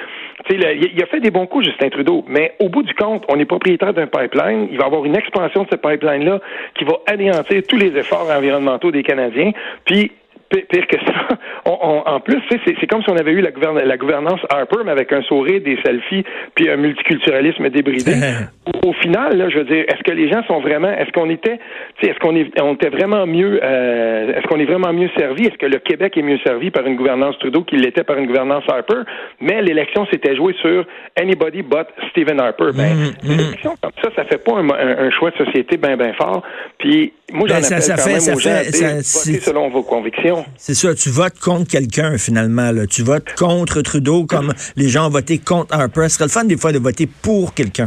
Tu 0.48 0.58
sais, 0.58 0.78
il 0.94 1.02
a 1.02 1.06
fait 1.06 1.20
des 1.20 1.30
bons 1.30 1.46
coups 1.46 1.66
Justin 1.66 1.90
Trudeau, 1.90 2.24
mais 2.26 2.54
au 2.58 2.70
bout 2.70 2.82
du 2.82 2.94
compte, 2.94 3.24
on 3.28 3.38
est 3.38 3.44
propriétaire 3.44 3.92
d'un 3.92 4.06
pipeline, 4.06 4.68
il 4.70 4.78
va 4.78 4.84
y 4.84 4.86
avoir 4.86 5.04
une 5.04 5.16
expansion 5.16 5.64
de 5.64 5.68
ce 5.70 5.76
pipeline 5.76 6.24
là 6.24 6.40
qui 6.74 6.84
va 6.84 6.94
anéantir 7.06 7.62
tous 7.68 7.76
les 7.76 7.94
efforts 7.98 8.29
environnementaux 8.30 8.90
des 8.90 9.02
Canadiens. 9.02 9.52
Puis 9.84 10.12
pire 10.50 10.86
que 10.86 10.96
ça. 11.06 11.28
en 11.64 12.20
plus, 12.20 12.40
c'est 12.48 12.86
comme 12.86 13.02
si 13.02 13.10
on 13.10 13.16
avait 13.16 13.32
eu 13.32 13.40
la, 13.40 13.50
la, 13.84 13.96
gouvernance 13.96 14.40
Harper, 14.50 14.78
mais 14.84 14.90
avec 14.90 15.12
un 15.12 15.22
sourire, 15.22 15.60
des 15.60 15.78
selfies, 15.84 16.24
puis 16.54 16.68
un 16.68 16.76
multiculturalisme 16.76 17.68
débridé. 17.70 18.12
Au 18.84 18.92
final, 18.94 19.36
là, 19.36 19.48
je 19.48 19.58
veux 19.58 19.64
dire, 19.64 19.84
est-ce 19.88 20.02
que 20.02 20.12
les 20.12 20.30
gens 20.30 20.42
sont 20.46 20.60
vraiment, 20.60 20.90
est-ce 20.90 21.10
qu'on 21.12 21.30
était, 21.30 21.58
est-ce 22.02 22.18
qu'on 22.18 22.34
est, 22.36 22.48
on 22.60 22.74
était 22.74 22.88
vraiment 22.88 23.26
mieux, 23.26 23.60
euh, 23.62 24.32
est-ce 24.34 24.46
qu'on 24.46 24.58
est 24.58 24.64
vraiment 24.64 24.92
mieux 24.92 25.10
servi? 25.16 25.46
Est-ce 25.46 25.58
que 25.58 25.66
le 25.66 25.78
Québec 25.78 26.16
est 26.16 26.22
mieux 26.22 26.38
servi 26.44 26.70
par 26.70 26.86
une 26.86 26.96
gouvernance 26.96 27.38
Trudeau 27.38 27.62
qu'il 27.62 27.80
l'était 27.80 28.04
par 28.04 28.18
une 28.18 28.26
gouvernance 28.26 28.64
Harper? 28.68 29.02
Mais 29.40 29.62
l'élection 29.62 30.06
s'était 30.06 30.36
jouée 30.36 30.54
sur 30.60 30.84
anybody 31.20 31.62
but 31.62 31.86
Stephen 32.10 32.40
Harper. 32.40 32.70
Ben, 32.74 33.12
mm, 33.22 33.32
mm. 33.32 33.76
comme 33.80 33.92
ça, 34.02 34.10
ça 34.16 34.24
fait 34.24 34.42
pas 34.42 34.58
un, 34.58 35.10
choix 35.10 35.30
de 35.30 35.44
société 35.44 35.76
bien, 35.76 35.96
bien 35.96 36.12
fort. 36.14 36.42
Puis, 36.78 37.12
moi, 37.32 37.48
j'en 37.48 37.56
ben, 37.56 37.64
appelle 37.64 37.82
ça, 37.82 37.96
quand 37.96 38.02
fait, 38.02 38.26
même 38.26 38.36
aux 38.36 38.40
gens 38.40 39.00
selon 39.02 39.68
vos 39.68 39.82
convictions. 39.82 40.39
C'est 40.56 40.74
ça, 40.74 40.94
tu 40.94 41.10
votes 41.10 41.38
contre 41.38 41.70
quelqu'un, 41.70 42.18
finalement. 42.18 42.70
Là. 42.72 42.86
Tu 42.86 43.02
votes 43.02 43.34
contre 43.36 43.82
Trudeau, 43.82 44.26
comme 44.26 44.52
les 44.76 44.88
gens 44.88 45.06
ont 45.06 45.10
voté 45.10 45.38
contre 45.38 45.74
Harper. 45.74 46.08
Ce 46.08 46.16
serait 46.16 46.24
le 46.24 46.30
fun, 46.30 46.44
des 46.44 46.56
fois, 46.56 46.72
de 46.72 46.78
voter 46.78 47.06
pour 47.06 47.54
quelqu'un. 47.54 47.86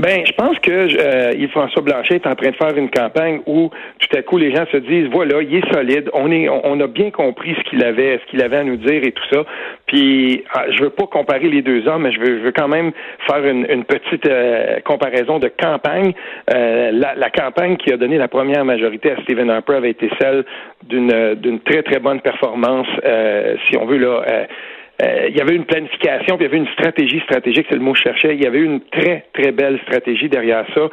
Ben, 0.00 0.24
je 0.24 0.32
pense 0.32 0.56
que 0.60 0.70
euh, 0.70 1.32
Yves-François 1.36 1.82
Blanchet 1.82 2.14
est 2.14 2.26
en 2.28 2.36
train 2.36 2.50
de 2.50 2.56
faire 2.56 2.76
une 2.76 2.88
campagne 2.88 3.40
où 3.46 3.68
tout 3.98 4.16
à 4.16 4.22
coup 4.22 4.38
les 4.38 4.54
gens 4.54 4.64
se 4.70 4.76
disent 4.76 5.08
voilà, 5.10 5.42
il 5.42 5.56
est 5.56 5.72
solide, 5.72 6.08
on 6.12 6.30
est, 6.30 6.48
on, 6.48 6.78
a 6.78 6.86
bien 6.86 7.10
compris 7.10 7.56
ce 7.58 7.68
qu'il 7.68 7.82
avait, 7.82 8.20
ce 8.20 8.30
qu'il 8.30 8.40
avait 8.40 8.58
à 8.58 8.64
nous 8.64 8.76
dire 8.76 9.02
et 9.02 9.10
tout 9.10 9.24
ça. 9.32 9.44
Puis, 9.86 10.44
ah, 10.54 10.66
je 10.70 10.84
veux 10.84 10.90
pas 10.90 11.06
comparer 11.06 11.48
les 11.48 11.62
deux 11.62 11.88
hommes, 11.88 12.02
mais 12.02 12.12
je 12.12 12.20
veux, 12.20 12.38
veux 12.38 12.52
quand 12.52 12.68
même 12.68 12.92
faire 13.26 13.44
une, 13.44 13.66
une 13.68 13.84
petite 13.84 14.26
euh, 14.26 14.78
comparaison 14.84 15.40
de 15.40 15.48
campagne. 15.48 16.12
Euh, 16.54 16.92
la, 16.92 17.16
la, 17.16 17.30
campagne 17.30 17.76
qui 17.76 17.92
a 17.92 17.96
donné 17.96 18.18
la 18.18 18.28
première 18.28 18.64
majorité 18.64 19.10
à 19.10 19.20
Stephen 19.22 19.50
Harper 19.50 19.74
avait 19.74 19.90
été 19.90 20.08
celle 20.20 20.44
d'une 20.88 21.34
d'une 21.34 21.58
très 21.60 21.82
très 21.82 21.98
bonne 21.98 22.20
performance, 22.20 22.86
euh, 23.04 23.56
si 23.66 23.76
on 23.76 23.84
veut 23.84 23.98
là 23.98 24.46
euh, 25.02 25.28
il 25.28 25.36
y 25.36 25.40
avait 25.40 25.54
une 25.54 25.64
planification, 25.64 26.36
puis 26.36 26.46
il 26.46 26.48
y 26.48 26.50
avait 26.50 26.58
une 26.58 26.72
stratégie 26.72 27.20
stratégique, 27.20 27.66
c'est 27.68 27.76
le 27.76 27.82
mot 27.82 27.92
que 27.92 27.98
je 27.98 28.04
cherchais. 28.04 28.34
Il 28.34 28.42
y 28.42 28.46
avait 28.46 28.60
une 28.60 28.80
très, 28.80 29.26
très 29.32 29.52
belle 29.52 29.78
stratégie 29.84 30.28
derrière 30.28 30.64
ça 30.74 30.88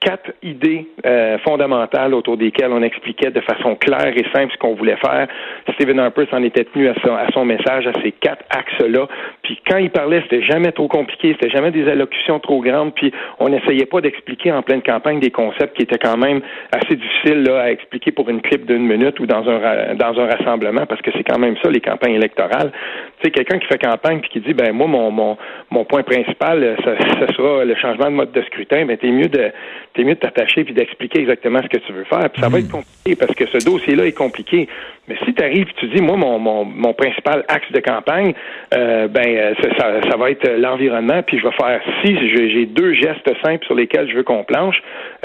quatre 0.00 0.32
idées 0.42 0.88
euh, 1.04 1.38
fondamentales 1.46 2.14
autour 2.14 2.36
desquelles 2.36 2.72
on 2.72 2.82
expliquait 2.82 3.30
de 3.30 3.40
façon 3.40 3.76
claire 3.76 4.12
et 4.16 4.24
simple 4.34 4.52
ce 4.52 4.58
qu'on 4.58 4.74
voulait 4.74 4.96
faire. 4.96 5.28
Stephen 5.74 6.00
Harper 6.00 6.26
s'en 6.30 6.42
était 6.42 6.64
tenu 6.64 6.88
à 6.88 6.94
son, 7.04 7.14
à 7.14 7.26
son 7.32 7.44
message, 7.44 7.86
à 7.86 7.92
ces 8.02 8.12
quatre 8.12 8.44
axes-là. 8.50 9.06
Puis 9.50 9.58
quand 9.68 9.78
il 9.78 9.90
parlait, 9.90 10.22
c'était 10.22 10.44
jamais 10.44 10.70
trop 10.70 10.86
compliqué, 10.86 11.32
c'était 11.32 11.50
jamais 11.50 11.72
des 11.72 11.88
allocutions 11.88 12.38
trop 12.38 12.60
grandes, 12.60 12.94
puis 12.94 13.12
on 13.40 13.48
n'essayait 13.48 13.84
pas 13.84 14.00
d'expliquer 14.00 14.52
en 14.52 14.62
pleine 14.62 14.80
campagne 14.80 15.18
des 15.18 15.32
concepts 15.32 15.76
qui 15.76 15.82
étaient 15.82 15.98
quand 15.98 16.16
même 16.16 16.40
assez 16.70 16.94
difficiles 16.94 17.42
là, 17.42 17.62
à 17.62 17.70
expliquer 17.72 18.12
pour 18.12 18.30
une 18.30 18.42
clip 18.42 18.64
d'une 18.64 18.86
minute 18.86 19.18
ou 19.18 19.26
dans 19.26 19.48
un 19.48 19.96
dans 19.96 20.20
un 20.20 20.26
rassemblement, 20.26 20.86
parce 20.86 21.02
que 21.02 21.10
c'est 21.16 21.24
quand 21.24 21.40
même 21.40 21.56
ça, 21.64 21.68
les 21.68 21.80
campagnes 21.80 22.14
électorales. 22.14 22.70
Tu 23.18 23.24
sais, 23.24 23.30
quelqu'un 23.32 23.58
qui 23.58 23.66
fait 23.66 23.78
campagne 23.78 24.20
puis 24.20 24.30
qui 24.30 24.38
dit 24.38 24.54
ben 24.54 24.72
moi, 24.72 24.86
mon, 24.86 25.10
mon, 25.10 25.36
mon 25.72 25.84
point 25.84 26.04
principal, 26.04 26.76
ça, 26.84 26.96
ça 27.18 27.34
sera 27.34 27.64
le 27.64 27.74
changement 27.74 28.06
de 28.06 28.14
mode 28.14 28.30
de 28.30 28.42
scrutin, 28.42 28.86
ben 28.86 28.96
t'es 28.98 29.10
mieux 29.10 29.26
de 29.26 29.50
t'es 29.94 30.04
mieux 30.04 30.14
de 30.14 30.20
t'attacher 30.20 30.62
puis 30.62 30.74
d'expliquer 30.74 31.22
exactement 31.22 31.58
ce 31.60 31.76
que 31.76 31.84
tu 31.84 31.92
veux 31.92 32.04
faire. 32.04 32.30
Puis 32.30 32.40
ça 32.40 32.48
va 32.48 32.58
hmm. 32.58 32.60
être 32.60 32.70
compliqué 32.70 33.16
parce 33.16 33.34
que 33.34 33.46
ce 33.48 33.66
dossier-là 33.66 34.06
est 34.06 34.16
compliqué. 34.16 34.68
Mais 35.08 35.16
si 35.24 35.34
tu 35.34 35.42
arrives 35.42 35.66
tu 35.76 35.88
dis, 35.88 36.00
moi, 36.00 36.16
mon, 36.16 36.38
mon, 36.38 36.64
mon 36.64 36.94
principal 36.94 37.44
axe 37.48 37.70
de 37.72 37.80
campagne, 37.80 38.32
euh, 38.74 39.08
ben 39.08 39.39
euh, 39.40 39.54
ça, 39.78 40.00
ça, 40.10 40.16
va 40.16 40.30
être 40.30 40.48
l'environnement, 40.58 41.22
puis 41.22 41.38
je 41.38 41.44
vais 41.44 41.54
faire 41.56 41.80
si 42.02 42.16
j'ai 42.32 42.66
deux 42.66 42.94
gestes 42.94 43.30
simples 43.42 43.64
sur 43.66 43.74
lesquels 43.74 44.08
je 44.10 44.16
veux 44.16 44.22
qu'on 44.22 44.44
planche, 44.44 44.76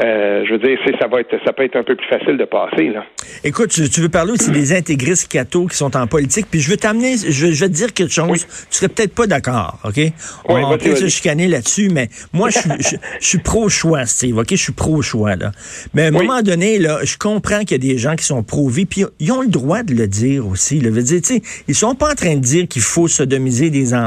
euh, 0.04 0.44
je 0.46 0.54
veux 0.54 0.60
dire, 0.60 0.78
ça 1.00 1.08
va 1.08 1.22
être 1.22 1.36
ça 1.46 1.54
peut 1.54 1.64
être 1.64 1.76
un 1.76 1.84
peu 1.84 1.96
plus 1.96 2.08
facile 2.08 2.38
de 2.38 2.46
passer. 2.46 2.90
Là. 2.90 3.06
Écoute, 3.44 3.70
tu, 3.70 4.02
veux 4.02 4.10
parler 4.10 4.32
aussi 4.32 4.52
des 4.52 4.74
intégristes 4.74 5.32
cathos 5.32 5.68
qui 5.68 5.78
sont 5.78 5.96
en 5.98 6.08
politique, 6.08 6.48
puis 6.50 6.60
je 6.60 6.70
veux 6.70 6.78
t'amener, 6.78 7.16
je, 7.18 7.52
je, 7.52 7.60
vais 7.60 7.70
te 7.70 7.74
dire 7.74 7.94
quelque 7.94 8.14
chose, 8.14 8.46
tu 8.70 8.78
serais 8.78 8.90
peut-être 8.90 9.14
pas 9.14 9.28
d'accord, 9.28 9.80
OK? 9.84 10.00
On, 10.48 10.78
peut 10.78 10.96
se 10.96 11.08
chicaner 11.08 11.48
là-dessus, 11.48 11.90
mais 11.92 12.08
moi, 12.34 12.50
je, 12.50 12.60
je, 12.80 12.96
je 13.20 13.28
suis 13.28 13.40
pro-choix, 13.40 14.06
Steve, 14.06 14.38
OK? 14.38 14.48
Je 14.52 14.56
suis 14.56 14.74
pro-choix, 14.74 15.36
là. 15.36 15.52
Mais 15.94 16.04
à 16.04 16.08
un 16.08 16.12
moment 16.12 16.42
donné, 16.42 16.80
là, 16.80 17.00
je 17.04 17.18
comprends 17.18 17.60
qu'il 17.60 17.72
y 17.72 17.90
a 17.90 17.94
des 17.94 17.98
gens 17.98 18.16
qui 18.16 18.26
sont 18.26 18.44
pro-vie, 18.44 18.86
puis 18.86 19.06
ils 19.20 19.32
ont 19.32 19.42
le 19.42 19.48
droit 19.48 19.84
de 19.84 19.94
le 19.94 20.08
dire 20.08 20.48
aussi. 20.48 20.80
Là. 20.80 20.90
Veut 20.90 21.04
dire, 21.04 21.22
ils 21.68 21.76
sont 21.76 21.96
pas 21.96 22.12
en 22.12 22.16
train 22.16 22.36
de 22.36 22.42
dire 22.42 22.68
qu'il 22.68 22.82
faut 22.82 23.08
sodomiser 23.08 23.70
des 23.70 23.94
enfants. 23.94 24.05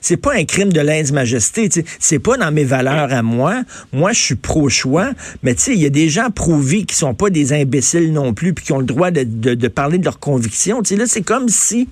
C'est 0.00 0.16
pas 0.16 0.34
un 0.34 0.44
crime 0.44 0.72
de 0.72 0.80
lèse-majesté. 0.80 1.68
C'est 1.98 2.18
pas 2.18 2.36
dans 2.36 2.52
mes 2.52 2.64
valeurs 2.64 3.12
à 3.12 3.22
moi. 3.22 3.62
Moi, 3.92 4.12
je 4.12 4.20
suis 4.20 4.34
pro-choix, 4.34 5.10
mais 5.42 5.52
il 5.52 5.78
y 5.78 5.86
a 5.86 5.90
des 5.90 6.08
gens 6.08 6.30
pro-vie 6.30 6.86
qui 6.86 6.94
sont 6.94 7.14
pas 7.14 7.30
des 7.30 7.52
imbéciles 7.52 8.12
non 8.12 8.32
plus, 8.34 8.54
puis 8.54 8.64
qui 8.64 8.72
ont 8.72 8.78
le 8.78 8.86
droit 8.86 9.10
de, 9.10 9.68
parler 9.68 9.98
de 9.98 10.04
leurs 10.04 10.18
convictions. 10.18 10.82
Là, 10.90 11.04
c'est 11.06 11.22
comme 11.22 11.48
si 11.48 11.88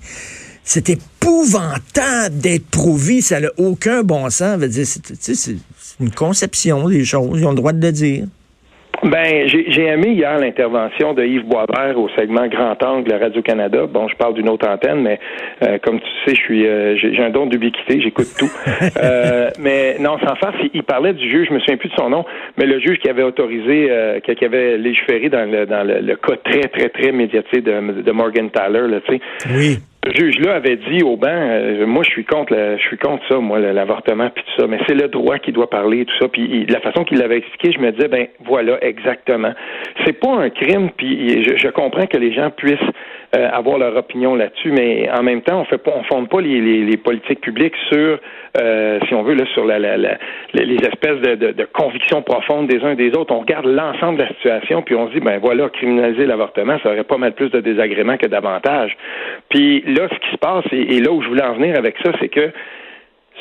c'est 0.63 0.89
épouvantable 0.89 2.39
d'être 2.39 2.65
pro-vie, 2.65 3.21
ça 3.21 3.39
n'a 3.39 3.49
aucun 3.57 4.03
bon 4.03 4.29
sens. 4.29 4.59
C'est 5.21 5.55
une 5.99 6.11
conception 6.11 6.89
des 6.89 7.05
choses, 7.05 7.39
ils 7.39 7.45
ont 7.45 7.51
le 7.51 7.55
droit 7.55 7.73
de 7.73 7.85
le 7.85 7.91
dire. 7.91 8.27
Ben, 9.03 9.47
j'ai 9.47 9.85
aimé 9.85 10.09
hier 10.09 10.37
l'intervention 10.39 11.13
de 11.13 11.23
Yves 11.23 11.45
Boisvert 11.45 11.97
au 11.97 12.09
segment 12.09 12.47
Grand 12.47 12.81
Angle 12.83 13.13
Radio-Canada. 13.13 13.85
Bon, 13.85 14.07
je 14.07 14.15
parle 14.15 14.33
d'une 14.33 14.49
autre 14.49 14.67
antenne, 14.67 15.01
mais 15.01 15.19
euh, 15.63 15.77
comme 15.83 15.99
tu 15.99 16.07
sais, 16.25 16.35
je 16.35 16.41
suis 16.41 16.67
euh, 16.67 16.97
j'ai 16.97 17.21
un 17.21 17.29
don 17.29 17.45
d'ubiquité, 17.45 18.01
j'écoute 18.01 18.27
tout. 18.37 18.51
euh, 18.97 19.49
mais 19.59 19.97
non, 19.99 20.17
sans 20.19 20.35
face, 20.35 20.55
il, 20.73 20.83
parlait 20.83 21.13
du 21.13 21.29
juge, 21.29 21.47
je 21.49 21.53
me 21.53 21.59
souviens 21.59 21.77
plus 21.77 21.89
de 21.89 21.95
son 21.95 22.09
nom, 22.09 22.25
mais 22.57 22.65
le 22.65 22.79
juge 22.79 22.97
qui 22.99 23.09
avait 23.09 23.23
autorisé, 23.23 23.87
euh, 23.89 24.19
qui, 24.19 24.43
avait 24.43 24.77
légiféré 24.77 25.29
dans 25.29 25.49
le 25.49 25.65
dans 25.65 25.85
le, 25.85 26.15
cas 26.15 26.35
très, 26.43 26.67
très, 26.67 26.89
très 26.89 27.11
médiatique 27.11 27.63
de, 27.63 28.01
de 28.01 28.11
Morgan 28.11 28.49
Tyler, 28.49 28.87
là, 28.87 28.99
tu 29.01 29.15
sais. 29.15 29.21
Oui 29.53 29.77
le 30.07 30.13
juge-là 30.13 30.55
avait 30.55 30.77
dit 30.77 31.03
au 31.03 31.17
banc, 31.17 31.27
euh, 31.29 31.85
moi 31.85 32.03
je 32.03 32.09
suis 32.09 32.23
contre, 32.23 32.55
je 32.55 32.81
suis 32.81 32.97
contre 32.97 33.23
ça, 33.27 33.39
moi 33.39 33.59
l'avortement 33.59 34.29
puis 34.29 34.43
tout 34.43 34.61
ça, 34.61 34.67
mais 34.67 34.79
c'est 34.87 34.95
le 34.95 35.07
droit 35.09 35.37
qui 35.37 35.51
doit 35.51 35.69
parler 35.69 36.05
tout 36.05 36.17
ça. 36.19 36.27
Puis 36.29 36.65
la 36.67 36.79
façon 36.79 37.03
qu'il 37.03 37.17
l'avait 37.17 37.37
expliqué, 37.37 37.71
je 37.73 37.79
me 37.79 37.91
disais 37.91 38.07
ben 38.07 38.27
voilà 38.45 38.77
exactement. 38.83 39.53
C'est 40.05 40.19
pas 40.19 40.31
un 40.31 40.49
crime, 40.49 40.91
puis 40.95 41.43
je, 41.43 41.67
comprends 41.69 42.07
que 42.07 42.17
les 42.17 42.33
gens 42.33 42.49
puissent 42.51 42.77
euh, 43.35 43.49
avoir 43.51 43.77
leur 43.77 43.95
opinion 43.97 44.35
là-dessus, 44.35 44.71
mais 44.71 45.09
en 45.11 45.21
même 45.21 45.41
temps 45.41 45.59
on 45.59 45.65
fait 45.65 45.77
pas, 45.77 45.91
on 45.93 46.03
fonde 46.03 46.29
pas 46.29 46.39
les, 46.39 46.61
les, 46.61 46.97
politiques 46.97 47.41
publiques 47.41 47.75
sur, 47.91 48.19
euh, 48.61 48.99
si 49.05 49.13
on 49.13 49.23
veut 49.23 49.33
là, 49.33 49.45
sur 49.53 49.65
la, 49.65 49.79
la, 49.79 49.97
les 50.53 50.75
espèces 50.75 51.19
de, 51.19 51.35
de, 51.35 51.51
de, 51.51 51.65
convictions 51.65 52.21
profondes 52.21 52.67
des 52.67 52.81
uns 52.85 52.91
et 52.91 52.95
des 52.95 53.11
autres. 53.17 53.33
On 53.33 53.41
regarde 53.41 53.65
l'ensemble 53.65 54.19
de 54.19 54.23
la 54.23 54.29
situation, 54.29 54.81
puis 54.81 54.95
on 54.95 55.09
se 55.09 55.13
dit 55.13 55.19
ben 55.19 55.39
voilà 55.41 55.67
criminaliser 55.67 56.25
l'avortement, 56.25 56.79
ça 56.81 56.89
aurait 56.89 57.03
pas 57.03 57.17
mal 57.17 57.33
plus 57.33 57.49
de 57.49 57.59
désagréments 57.59 58.15
que 58.15 58.27
d'avantages. 58.27 58.95
Puis 59.49 59.81
là, 59.81 60.07
ce 60.09 60.19
qui 60.19 60.31
se 60.31 60.37
passe, 60.37 60.63
et, 60.71 61.01
là 61.01 61.11
où 61.11 61.21
je 61.21 61.27
voulais 61.27 61.43
en 61.43 61.53
venir 61.53 61.77
avec 61.77 61.95
ça, 62.05 62.13
c'est 62.21 62.29
que 62.29 62.51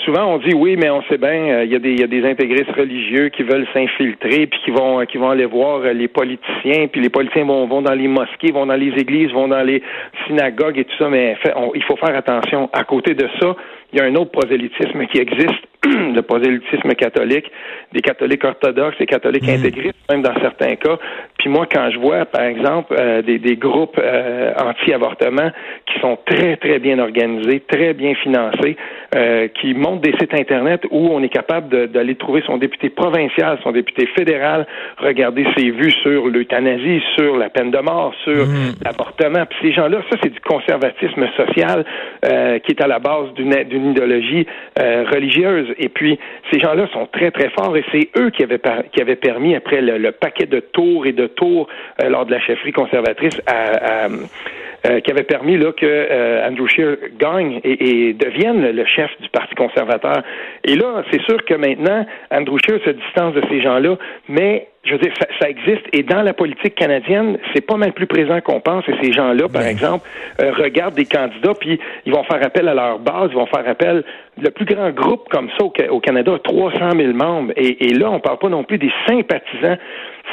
souvent 0.04 0.34
on 0.34 0.38
dit 0.38 0.54
oui, 0.54 0.76
mais 0.76 0.90
on 0.90 1.02
sait 1.04 1.18
bien, 1.18 1.30
euh, 1.30 1.64
il 1.64 1.72
y, 1.72 1.76
a 1.76 1.78
des, 1.78 1.94
y 1.94 2.02
a 2.02 2.06
des 2.06 2.24
intégristes 2.24 2.70
religieux 2.72 3.28
qui 3.30 3.42
veulent 3.42 3.66
s'infiltrer, 3.72 4.46
puis 4.46 4.60
qui 4.64 4.70
vont, 4.70 5.04
qui 5.06 5.18
vont 5.18 5.30
aller 5.30 5.46
voir 5.46 5.80
euh, 5.80 5.92
les 5.92 6.08
politiciens, 6.08 6.88
puis 6.88 7.00
les 7.00 7.08
politiciens 7.08 7.44
vont, 7.44 7.66
vont 7.66 7.82
dans 7.82 7.94
les 7.94 8.08
mosquées, 8.08 8.52
vont 8.52 8.66
dans 8.66 8.76
les 8.76 8.92
églises, 9.00 9.30
vont 9.32 9.48
dans 9.48 9.62
les 9.62 9.82
synagogues 10.26 10.78
et 10.78 10.84
tout 10.84 10.96
ça, 10.98 11.08
mais 11.08 11.36
il 11.74 11.82
faut 11.84 11.96
faire 11.96 12.16
attention. 12.16 12.68
À 12.72 12.84
côté 12.84 13.14
de 13.14 13.28
ça, 13.40 13.56
il 13.92 13.98
y 13.98 14.02
a 14.02 14.04
un 14.04 14.14
autre 14.14 14.32
prosélytisme 14.32 15.06
qui 15.06 15.18
existe, 15.18 15.66
le 16.14 16.20
prosélytisme 16.22 16.94
catholique, 16.94 17.50
des 17.92 18.00
catholiques 18.00 18.44
orthodoxes, 18.44 18.98
des 18.98 19.06
catholiques 19.06 19.46
mmh. 19.46 19.58
intégristes, 19.58 19.98
même 20.10 20.22
dans 20.22 20.34
certains 20.40 20.76
cas. 20.76 20.98
Puis 21.38 21.48
moi, 21.48 21.66
quand 21.70 21.90
je 21.90 21.98
vois, 21.98 22.24
par 22.24 22.42
exemple, 22.42 22.94
euh, 22.98 23.22
des, 23.22 23.38
des, 23.38 23.56
groupes 23.56 23.98
euh, 23.98 24.52
anti-avortement 24.58 25.50
qui 25.86 26.00
sont 26.00 26.18
très, 26.24 26.56
très 26.56 26.78
bien 26.78 26.98
organisés, 26.98 27.60
très 27.60 27.94
bien 27.94 28.14
financés, 28.14 28.76
euh, 29.14 29.48
qui 29.60 29.74
montent 29.74 30.00
des 30.00 30.12
sites 30.18 30.34
Internet 30.34 30.82
où 30.90 31.08
on 31.12 31.22
est 31.22 31.28
capable 31.28 31.88
d'aller 31.88 32.14
trouver 32.16 32.42
son 32.46 32.58
député 32.58 32.90
provincial, 32.90 33.58
son 33.62 33.72
député 33.72 34.06
fédéral, 34.16 34.66
regarder 34.98 35.46
ses 35.56 35.70
vues 35.70 35.92
sur 36.02 36.26
l'euthanasie, 36.28 37.00
sur 37.16 37.36
la 37.36 37.48
peine 37.48 37.70
de 37.70 37.78
mort, 37.78 38.14
sur 38.24 38.46
mmh. 38.46 38.74
l'avortement. 38.84 39.46
Puis 39.46 39.58
ces 39.68 39.72
gens-là, 39.72 39.98
ça, 40.10 40.18
c'est 40.22 40.32
du 40.32 40.40
conservatisme 40.40 41.26
social 41.36 41.84
qui 42.64 42.72
est 42.72 42.80
à 42.80 42.86
la 42.86 42.98
base 42.98 43.32
d'une 43.34 43.54
d'une 43.64 43.90
idéologie 43.90 44.46
euh, 44.78 45.04
religieuse. 45.10 45.68
Et 45.78 45.88
puis, 45.88 46.18
ces 46.50 46.58
gens-là 46.58 46.86
sont 46.92 47.06
très, 47.06 47.30
très 47.30 47.50
forts 47.50 47.76
et 47.76 47.84
c'est 47.92 48.08
eux 48.16 48.30
qui 48.30 48.42
avaient, 48.42 48.60
qui 48.92 49.00
avaient 49.00 49.16
permis, 49.16 49.54
après 49.54 49.80
le, 49.80 50.10
paquet 50.12 50.46
de 50.46 50.60
tours 50.60 51.06
et 51.06 51.12
de 51.12 51.26
tours 51.26 51.68
euh, 52.02 52.08
lors 52.08 52.26
de 52.26 52.32
la 52.32 52.40
chefferie 52.40 52.72
conservatrice, 52.72 53.40
à, 53.46 54.08
euh, 54.86 55.00
qui 55.00 55.10
avait 55.10 55.24
permis 55.24 55.56
là, 55.56 55.72
que 55.72 56.46
Andrew 56.46 56.68
Scheer 56.68 56.96
gagne 57.18 57.60
et, 57.64 58.12
devienne 58.12 58.70
le 58.70 58.84
chef 58.84 59.10
du 59.20 59.28
Parti 59.30 59.54
conservateur. 59.54 60.22
Et 60.64 60.76
là, 60.76 61.02
c'est 61.10 61.22
sûr 61.22 61.44
que 61.44 61.54
maintenant, 61.54 62.06
Andrew 62.30 62.58
Scheer 62.64 62.80
se 62.84 62.90
distance 62.90 63.34
de 63.34 63.42
ces 63.48 63.60
gens-là, 63.62 63.96
mais 64.28 64.68
je 64.86 64.92
veux 64.92 64.98
dire, 64.98 65.12
ça, 65.40 65.50
existe. 65.50 65.82
Et 65.92 66.02
dans 66.02 66.22
la 66.22 66.32
politique 66.32 66.74
canadienne, 66.74 67.38
c'est 67.52 67.60
pas 67.60 67.76
mal 67.76 67.92
plus 67.92 68.06
présent 68.06 68.40
qu'on 68.40 68.60
pense. 68.60 68.84
Et 68.88 68.94
ces 69.02 69.12
gens-là, 69.12 69.48
par 69.48 69.62
exemple, 69.62 70.08
euh, 70.40 70.52
regardent 70.52 70.94
des 70.94 71.04
candidats, 71.04 71.54
puis 71.58 71.78
ils 72.04 72.12
vont 72.12 72.22
faire 72.24 72.44
appel 72.44 72.68
à 72.68 72.74
leur 72.74 72.98
base, 72.98 73.30
ils 73.30 73.36
vont 73.36 73.46
faire 73.46 73.68
appel. 73.68 74.04
Le 74.40 74.50
plus 74.50 74.64
grand 74.64 74.90
groupe 74.90 75.28
comme 75.30 75.48
ça 75.58 75.64
au, 75.64 76.00
Canada 76.00 76.34
a 76.34 76.38
300 76.38 76.90
000 76.96 77.12
membres. 77.12 77.52
Et, 77.56 77.88
et 77.88 77.94
là, 77.94 78.10
on 78.10 78.20
parle 78.20 78.38
pas 78.38 78.48
non 78.48 78.64
plus 78.64 78.78
des 78.78 78.92
sympathisants 79.06 79.76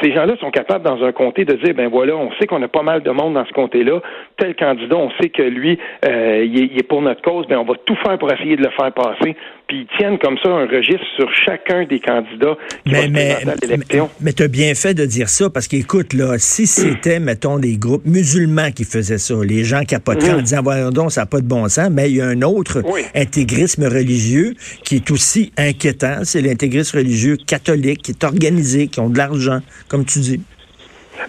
ces 0.02 0.12
gens-là 0.12 0.34
sont 0.40 0.50
capables 0.50 0.84
dans 0.84 1.02
un 1.04 1.12
comté 1.12 1.44
de 1.44 1.54
dire 1.54 1.74
ben 1.74 1.88
voilà, 1.88 2.16
on 2.16 2.30
sait 2.32 2.46
qu'on 2.46 2.62
a 2.62 2.68
pas 2.68 2.82
mal 2.82 3.02
de 3.02 3.10
monde 3.10 3.34
dans 3.34 3.44
ce 3.44 3.52
comté-là, 3.52 4.00
tel 4.36 4.54
candidat, 4.56 4.96
on 4.96 5.10
sait 5.20 5.28
que 5.28 5.42
lui, 5.42 5.78
euh, 6.04 6.44
il, 6.44 6.76
est, 6.76 6.88
pour 6.88 7.02
notre 7.02 7.22
cause, 7.22 7.46
ben 7.46 7.58
on 7.58 7.64
va 7.64 7.74
tout 7.84 7.96
faire 7.96 8.18
pour 8.18 8.32
essayer 8.32 8.56
de 8.56 8.62
le 8.62 8.70
faire 8.70 8.92
passer. 8.92 9.36
Puis 9.68 9.80
ils 9.80 9.96
tiennent 9.96 10.18
comme 10.18 10.36
ça 10.42 10.50
un 10.50 10.66
registre 10.66 11.06
sur 11.16 11.32
chacun 11.32 11.84
des 11.84 11.98
candidats 11.98 12.56
qui 12.84 12.92
mais, 12.92 13.08
mais, 13.08 13.36
à 13.46 13.54
l'élection. 13.60 14.10
Mais, 14.20 14.32
tu 14.32 14.42
as 14.42 14.48
bien 14.48 14.74
fait 14.74 14.94
de 14.94 15.06
dire 15.06 15.28
ça 15.28 15.48
parce 15.48 15.68
qu'écoute, 15.68 16.12
là, 16.12 16.38
si 16.38 16.66
c'était, 16.66 17.18
mettons, 17.18 17.58
des 17.58 17.76
groupes 17.76 18.04
musulmans 18.04 18.70
qui 18.72 18.84
faisaient 18.84 19.18
ça, 19.18 19.34
les 19.42 19.64
gens 19.64 19.84
capoteraient 19.84 20.32
en 20.32 20.38
mm. 20.38 20.42
disant 20.42 20.62
voyons 20.62 20.90
donc, 20.90 21.12
ça 21.12 21.22
n'a 21.22 21.26
pas 21.26 21.40
de 21.40 21.46
bon 21.46 21.68
sens, 21.68 21.88
mais 21.90 22.10
il 22.10 22.16
y 22.16 22.20
a 22.20 22.26
un 22.26 22.42
autre 22.42 22.82
intégrisme 23.14 23.84
religieux 23.84 24.54
qui 24.84 24.96
est 24.96 25.10
aussi 25.10 25.52
inquiétant, 25.56 26.24
c'est 26.24 26.42
l'intégrisme 26.42 26.98
religieux 26.98 27.36
catholique 27.36 28.02
qui 28.02 28.10
est 28.12 28.24
organisé, 28.24 28.88
qui 28.88 29.00
ont 29.00 29.08
de 29.08 29.18
l'argent, 29.18 29.60
comme 29.88 30.04
tu 30.04 30.18
dis. 30.18 30.40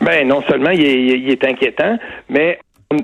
Ben 0.01 0.27
non 0.27 0.41
seulement 0.49 0.71
il 0.71 1.29
est, 1.29 1.43
inquiétant, 1.43 1.97
mais 2.29 2.59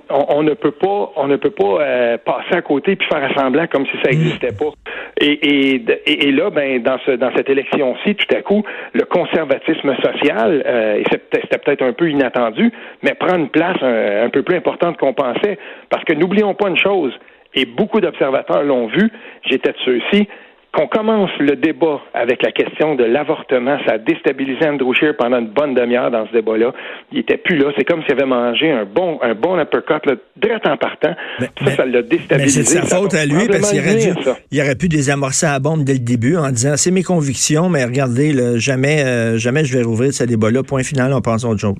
on, 0.10 0.44
ne 0.44 0.54
peut 0.54 0.72
pas, 0.72 1.12
on 1.16 1.28
ne 1.28 1.38
peut 1.38 1.52
pas 1.52 1.82
euh, 1.82 2.18
passer 2.18 2.56
à 2.56 2.62
côté 2.62 2.96
puis 2.96 3.08
faire 3.08 3.30
semblant 3.36 3.66
comme 3.68 3.86
si 3.86 3.94
ça 4.04 4.12
n'existait 4.12 4.54
pas. 4.54 4.72
Et, 5.20 5.82
et, 6.06 6.32
là, 6.32 6.50
ben 6.50 6.82
dans 6.82 6.98
ce 7.06 7.12
dans 7.12 7.32
cette 7.36 7.50
élection-ci, 7.50 8.16
tout 8.16 8.36
à 8.36 8.42
coup, 8.42 8.64
le 8.94 9.04
conservatisme 9.06 9.96
social, 10.04 10.64
euh, 10.66 10.98
et 10.98 11.04
c'était 11.12 11.58
peut-être 11.58 11.84
un 11.84 11.94
peu 11.94 12.10
inattendu, 12.10 12.72
mais 13.02 13.14
prend 13.14 13.38
une 13.38 13.50
place 13.50 13.78
un, 13.82 14.26
un 14.26 14.30
peu 14.30 14.44
plus 14.44 14.56
importante 14.56 14.98
qu'on 14.98 15.14
pensait, 15.14 15.58
parce 15.90 16.04
que 16.06 16.14
n'oublions 16.14 16.54
pas 16.54 16.70
une 16.70 16.78
chose, 16.78 17.14
et 17.54 17.66
beaucoup 17.66 18.00
d'observateurs 18.00 18.64
l'ont 18.64 18.88
vu, 18.88 19.12
j'étais 19.46 19.72
de 19.72 19.78
ceux-ci, 19.84 20.28
qu'on 20.74 20.88
commence 20.88 21.32
le 21.40 21.58
débat 21.58 22.00
avec 22.14 22.42
la 22.44 22.52
question 22.52 22.96
de 22.96 23.04
l'avortement, 23.04 23.78
ça 23.86 23.94
a 23.94 23.98
déstabilisé 23.98 24.66
Andrew 24.66 24.94
Scheer 24.94 25.16
pendant 25.18 25.40
une 25.40 25.50
bonne 25.50 25.74
demi-heure 25.74 26.12
dans 26.12 26.26
ce 26.28 26.32
débat-là. 26.32 26.72
Il 27.12 27.20
était 27.20 27.38
plus 27.38 27.58
là. 27.58 27.72
C'est 27.78 27.84
comme 27.84 28.02
s'il 28.04 28.14
avait 28.14 28.26
mangé 28.26 28.72
un 28.72 28.86
bon, 28.86 29.20
un 29.22 29.36
bon 29.36 29.60
uppercut, 29.60 30.06
là, 30.06 30.14
direct 30.38 30.66
en 30.68 30.78
partant. 30.78 31.14
ça, 31.40 31.72
ça 31.72 31.86
l'a 31.86 32.02
déstabilisé. 32.02 32.60
Mais 32.62 32.66
c'est 32.66 32.80
sa 32.80 32.84
faute 32.84 33.14
à 33.14 33.26
lui, 33.26 33.48
parce 33.48 33.70
qu'il 33.70 33.82
aurait, 33.82 34.14
il 34.52 34.62
aurait 34.62 34.76
pu 34.76 34.88
désamorcer 34.88 35.46
la 35.46 35.60
bombe 35.60 35.84
dès 35.84 35.94
le 35.94 36.00
début 36.00 36.38
en 36.38 36.50
disant, 36.50 36.78
c'est 36.78 36.92
mes 36.92 37.04
convictions, 37.04 37.68
mais 37.68 37.84
regardez, 37.84 38.34
jamais, 38.58 39.04
euh, 39.04 39.38
jamais 39.38 39.66
je 39.66 39.78
vais 39.78 39.84
rouvrir 39.84 40.14
ce 40.14 40.24
débat-là. 40.24 40.64
Point 40.64 40.84
final, 40.84 41.12
on 41.14 41.22
pense 41.22 41.44
à 41.44 41.50
autre 41.50 41.60
chose. 41.60 41.76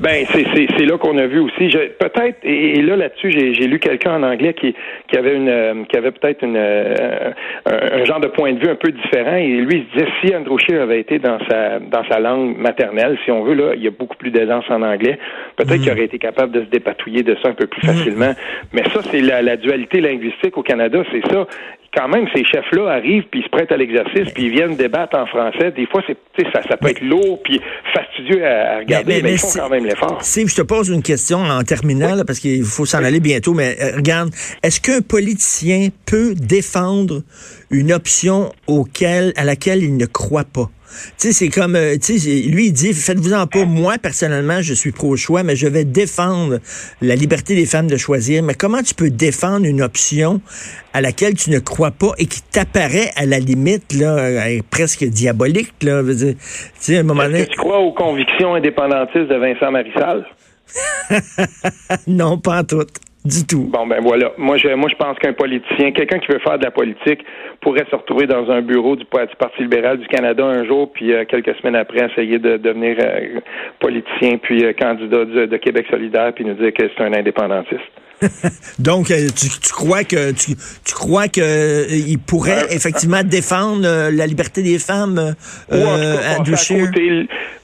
Ben, 0.00 0.26
c'est 0.32 0.86
là 0.86 0.98
qu'on 0.98 1.18
a 1.18 1.26
vu 1.26 1.40
aussi. 1.40 1.68
Peut-être, 1.98 2.38
et, 2.42 2.80
là, 2.82 2.96
là-dessus, 2.96 3.30
j'ai 3.30 3.66
lu 3.66 3.78
quelqu'un 3.78 4.16
en 4.16 4.22
anglais 4.22 4.54
qui, 4.54 4.74
qui 5.08 5.16
avait 5.16 5.34
une 5.34 5.48
euh, 5.48 5.84
qui 5.88 5.96
avait 5.96 6.12
peut-être 6.12 6.42
une 6.42 6.56
euh, 6.56 7.30
un, 7.66 8.04
genre 8.04 8.20
de 8.20 8.28
point 8.28 8.52
de 8.52 8.58
vue 8.58 8.70
un 8.70 8.76
peu 8.76 8.92
différent. 8.92 9.36
Et 9.36 9.48
lui, 9.48 9.78
il 9.78 9.84
se 9.84 9.98
disait 9.98 10.12
si 10.20 10.34
Andrew 10.34 10.58
Scheer 10.58 10.80
avait 10.80 11.00
été 11.00 11.18
dans 11.18 11.38
sa 11.48 11.78
dans 11.80 12.04
sa 12.08 12.20
langue 12.20 12.56
maternelle, 12.56 13.18
si 13.24 13.30
on 13.30 13.42
veut, 13.42 13.54
là, 13.54 13.72
il 13.74 13.82
y 13.82 13.88
a 13.88 13.90
beaucoup 13.90 14.16
plus 14.16 14.30
d'aisance 14.30 14.64
en 14.68 14.82
anglais. 14.82 15.18
Peut-être 15.56 15.80
qu'il 15.80 15.90
mm. 15.90 15.96
aurait 15.96 16.04
été 16.04 16.18
capable 16.18 16.52
de 16.52 16.60
se 16.60 16.70
dépatouiller 16.70 17.22
de 17.22 17.36
ça 17.42 17.48
un 17.48 17.54
peu 17.54 17.66
plus 17.66 17.82
mm. 17.82 17.92
facilement. 17.92 18.32
Mais 18.72 18.82
ça, 18.92 19.00
c'est 19.10 19.20
la, 19.20 19.42
la 19.42 19.56
dualité 19.56 20.00
linguistique 20.00 20.56
au 20.56 20.62
Canada, 20.62 21.02
c'est 21.12 21.26
ça 21.32 21.46
quand 21.96 22.08
même, 22.08 22.26
ces 22.34 22.44
chefs-là 22.44 22.88
arrivent, 22.88 23.24
puis 23.30 23.40
ils 23.40 23.44
se 23.44 23.48
prêtent 23.48 23.72
à 23.72 23.76
l'exercice, 23.76 24.32
puis 24.34 24.44
ils 24.44 24.50
viennent 24.50 24.76
débattre 24.76 25.16
en 25.16 25.26
français. 25.26 25.70
Des 25.72 25.86
fois, 25.86 26.02
c'est, 26.06 26.16
ça, 26.52 26.62
ça 26.68 26.76
peut 26.76 26.88
être 26.88 27.02
lourd, 27.02 27.40
puis 27.42 27.60
fastidieux 27.92 28.44
à, 28.44 28.78
regarder, 28.78 29.22
mais, 29.22 29.32
ils 29.32 29.38
font 29.38 29.48
quand 29.54 29.68
même 29.68 29.84
l'effort. 29.84 30.18
Si 30.22 30.46
je 30.46 30.54
te 30.54 30.62
pose 30.62 30.88
une 30.88 31.02
question 31.02 31.38
en 31.38 31.62
terminant, 31.62 32.16
parce 32.26 32.38
qu'il 32.38 32.64
faut 32.64 32.86
s'en 32.86 33.02
aller 33.04 33.20
bientôt, 33.20 33.54
mais 33.54 33.76
euh, 33.80 33.96
regarde, 33.96 34.30
est-ce 34.62 34.80
qu'un 34.80 35.00
politicien 35.00 35.88
peut 36.06 36.34
défendre 36.34 37.22
une 37.74 37.92
option 37.92 38.52
auquel, 38.66 39.32
à 39.36 39.44
laquelle 39.44 39.82
il 39.82 39.96
ne 39.96 40.06
croit 40.06 40.44
pas? 40.44 40.70
Tu 41.18 41.28
sais, 41.28 41.32
c'est 41.32 41.48
comme, 41.48 41.74
euh, 41.74 41.94
tu 41.94 42.18
sais, 42.18 42.48
lui, 42.48 42.66
il 42.66 42.72
dit, 42.72 42.92
faites-vous-en 42.92 43.48
pas. 43.48 43.64
Moi, 43.64 43.94
personnellement, 44.00 44.60
je 44.60 44.74
suis 44.74 44.92
pro-choix, 44.92 45.42
mais 45.42 45.56
je 45.56 45.66
vais 45.66 45.84
défendre 45.84 46.60
la 47.02 47.16
liberté 47.16 47.56
des 47.56 47.66
femmes 47.66 47.88
de 47.88 47.96
choisir. 47.96 48.44
Mais 48.44 48.54
comment 48.54 48.80
tu 48.80 48.94
peux 48.94 49.10
défendre 49.10 49.66
une 49.66 49.82
option 49.82 50.40
à 50.92 51.00
laquelle 51.00 51.34
tu 51.34 51.50
ne 51.50 51.58
crois 51.58 51.90
pas 51.90 52.12
et 52.18 52.26
qui 52.26 52.42
t'apparaît 52.42 53.10
à 53.16 53.26
la 53.26 53.40
limite, 53.40 53.92
là, 53.92 54.16
euh, 54.18 54.60
presque 54.70 55.04
diabolique, 55.04 55.74
là? 55.82 56.02
Tu 56.04 56.36
sais, 56.78 56.98
à 56.98 57.00
un 57.00 57.02
moment 57.02 57.24
donné... 57.24 57.46
tu 57.46 57.56
crois 57.56 57.78
aux 57.78 57.92
convictions 57.92 58.54
indépendantistes 58.54 59.28
de 59.28 59.36
Vincent 59.36 59.72
Marissal? 59.72 60.24
non, 62.06 62.38
pas 62.38 62.60
en 62.60 62.64
tout 62.64 62.86
du 63.24 63.46
tout. 63.46 63.64
Bon, 63.70 63.86
ben 63.86 64.00
voilà. 64.02 64.32
Moi, 64.36 64.58
je, 64.58 64.68
moi, 64.68 64.88
je 64.90 64.96
pense 64.96 65.18
qu'un 65.18 65.32
politicien, 65.32 65.92
quelqu'un 65.92 66.18
qui 66.18 66.30
veut 66.30 66.40
faire 66.40 66.58
de 66.58 66.64
la 66.64 66.70
politique, 66.70 67.24
pourrait 67.60 67.86
se 67.90 67.96
retrouver 67.96 68.26
dans 68.26 68.50
un 68.50 68.60
bureau 68.60 68.96
du, 68.96 69.04
Parti 69.06 69.62
libéral 69.62 69.98
du 69.98 70.06
Canada 70.06 70.44
un 70.44 70.64
jour, 70.64 70.92
puis 70.92 71.12
euh, 71.12 71.24
quelques 71.24 71.56
semaines 71.56 71.76
après, 71.76 72.06
essayer 72.10 72.38
de 72.38 72.58
devenir 72.58 72.96
euh, 73.00 73.40
politicien, 73.80 74.36
puis 74.38 74.64
euh, 74.64 74.72
candidat 74.74 75.24
de, 75.24 75.46
de 75.46 75.56
Québec 75.56 75.86
solidaire, 75.90 76.32
puis 76.34 76.44
nous 76.44 76.54
dire 76.54 76.72
que 76.74 76.90
c'est 76.94 77.02
un 77.02 77.14
indépendantiste. 77.14 77.80
Donc, 78.78 79.10
euh, 79.10 79.28
tu, 79.34 79.72
crois 79.72 80.04
que 80.04 80.32
tu, 80.32 80.54
crois 80.94 81.28
que 81.28 81.40
euh, 81.40 81.86
il 81.90 82.18
pourrait 82.18 82.66
effectivement 82.70 83.22
défendre 83.22 83.86
euh, 83.86 84.10
la 84.10 84.26
liberté 84.26 84.62
des 84.62 84.78
femmes 84.78 85.34
à 85.70 86.42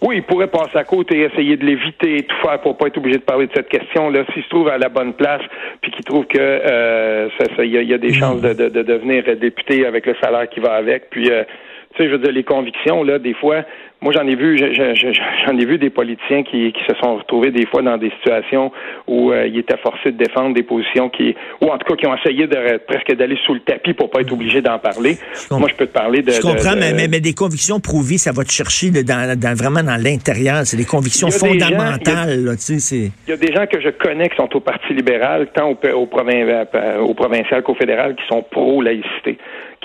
Oui, 0.03 0.17
il 0.17 0.23
pourrait 0.23 0.49
passer 0.49 0.77
à 0.77 0.85
côté, 0.85 1.21
essayer 1.21 1.57
de 1.57 1.65
l'éviter, 1.65 2.23
tout 2.23 2.37
faire 2.47 2.61
pour 2.61 2.77
pas 2.77 2.89
être 2.89 2.99
obligé 2.99 3.19
de 3.19 3.23
parler 3.23 3.47
de 3.47 3.53
cette 3.55 3.69
question-là. 3.69 4.25
S'il 4.33 4.43
se 4.43 4.49
trouve 4.49 4.69
à 4.69 4.79
la 4.79 4.89
bonne 4.89 5.15
place, 5.15 5.43
puis 5.81 5.91
qu'il 5.93 6.05
trouve 6.05 6.27
que 6.27 7.29
il 7.63 7.89
y, 7.89 7.95
a 7.95 7.99
des 7.99 8.09
mm. 8.09 8.15
chances 8.15 8.41
de, 8.41 8.53
de, 8.53 8.83
devenir 8.83 9.25
député 9.37 9.87
avec 9.87 10.07
le 10.07 10.15
salaire 10.21 10.49
qui 10.49 10.61
va 10.61 10.75
avec, 10.75 11.11
puis 11.11 11.25
tu 11.25 11.31
sais, 11.97 12.09
je 12.09 12.13
veux 12.13 12.19
dire, 12.19 12.33
les 12.33 12.45
convictions, 12.45 13.03
là, 13.03 13.19
des 13.19 13.35
fois, 13.35 13.65
moi, 14.03 14.15
j'en 14.15 14.27
ai 14.27 14.35
vu, 14.35 14.57
j'en 14.57 15.59
ai 15.59 15.65
vu 15.67 15.77
des 15.77 15.91
politiciens 15.91 16.43
qui, 16.43 16.73
qui, 16.73 16.81
se 16.89 16.95
sont 17.03 17.17
retrouvés 17.17 17.51
des 17.51 17.67
fois 17.67 17.83
dans 17.83 17.99
des 17.99 18.11
situations 18.11 18.73
où 19.07 19.31
euh, 19.31 19.47
ils 19.47 19.59
étaient 19.59 19.77
forcés 19.77 20.13
de 20.13 20.17
défendre 20.17 20.55
des 20.55 20.63
positions 20.63 21.11
qui, 21.11 21.35
ou 21.61 21.67
en 21.67 21.77
tout 21.77 21.87
cas, 21.87 21.97
qui 21.97 22.07
ont 22.07 22.17
essayé 22.17 22.47
de 22.47 22.79
presque 22.79 23.15
d'aller 23.15 23.37
sous 23.45 23.53
le 23.53 23.61
tapis 23.61 23.93
pour 23.93 24.09
pas 24.09 24.23
être 24.23 24.33
obligés 24.33 24.63
d'en 24.63 24.79
parler. 24.79 25.19
Moi, 25.51 25.69
je 25.69 25.75
peux 25.75 25.87
te 25.87 25.93
parler 25.93 26.23
de. 26.23 26.31
Je 26.31 26.41
comprends, 26.41 26.77
mais, 26.77 27.09
mais, 27.09 27.21
des 27.21 27.35
convictions 27.35 27.79
prouvées, 27.79 28.17
ça 28.17 28.33
va 28.33 28.43
te 28.43 28.53
chercher 28.53 28.91
dans, 28.91 29.39
dans, 29.39 29.55
vraiment 29.55 29.83
dans 29.83 30.03
l'intérieur. 30.03 30.63
C'est 30.65 30.79
des 30.79 30.87
convictions 30.87 31.31
fondamentales. 31.31 32.57
tu 32.57 32.81
sais, 32.81 33.11
il 33.27 33.31
y 33.31 33.35
a 33.35 33.37
des 33.37 33.53
gens 33.53 33.67
que 33.67 33.83
je 33.83 33.91
connais 33.91 34.31
qui 34.31 34.37
sont 34.37 34.49
au 34.57 34.61
Parti 34.61 34.95
libéral, 34.95 35.49
tant 35.55 35.69
au, 35.71 35.75
au, 35.75 36.09
euh, 36.09 36.99
au 37.01 37.15
provincial 37.15 37.63
qu'au 37.63 37.75
fédéral, 37.75 38.17
qui 38.17 38.27
sont 38.29 38.43
pro-laïcité 38.51 39.37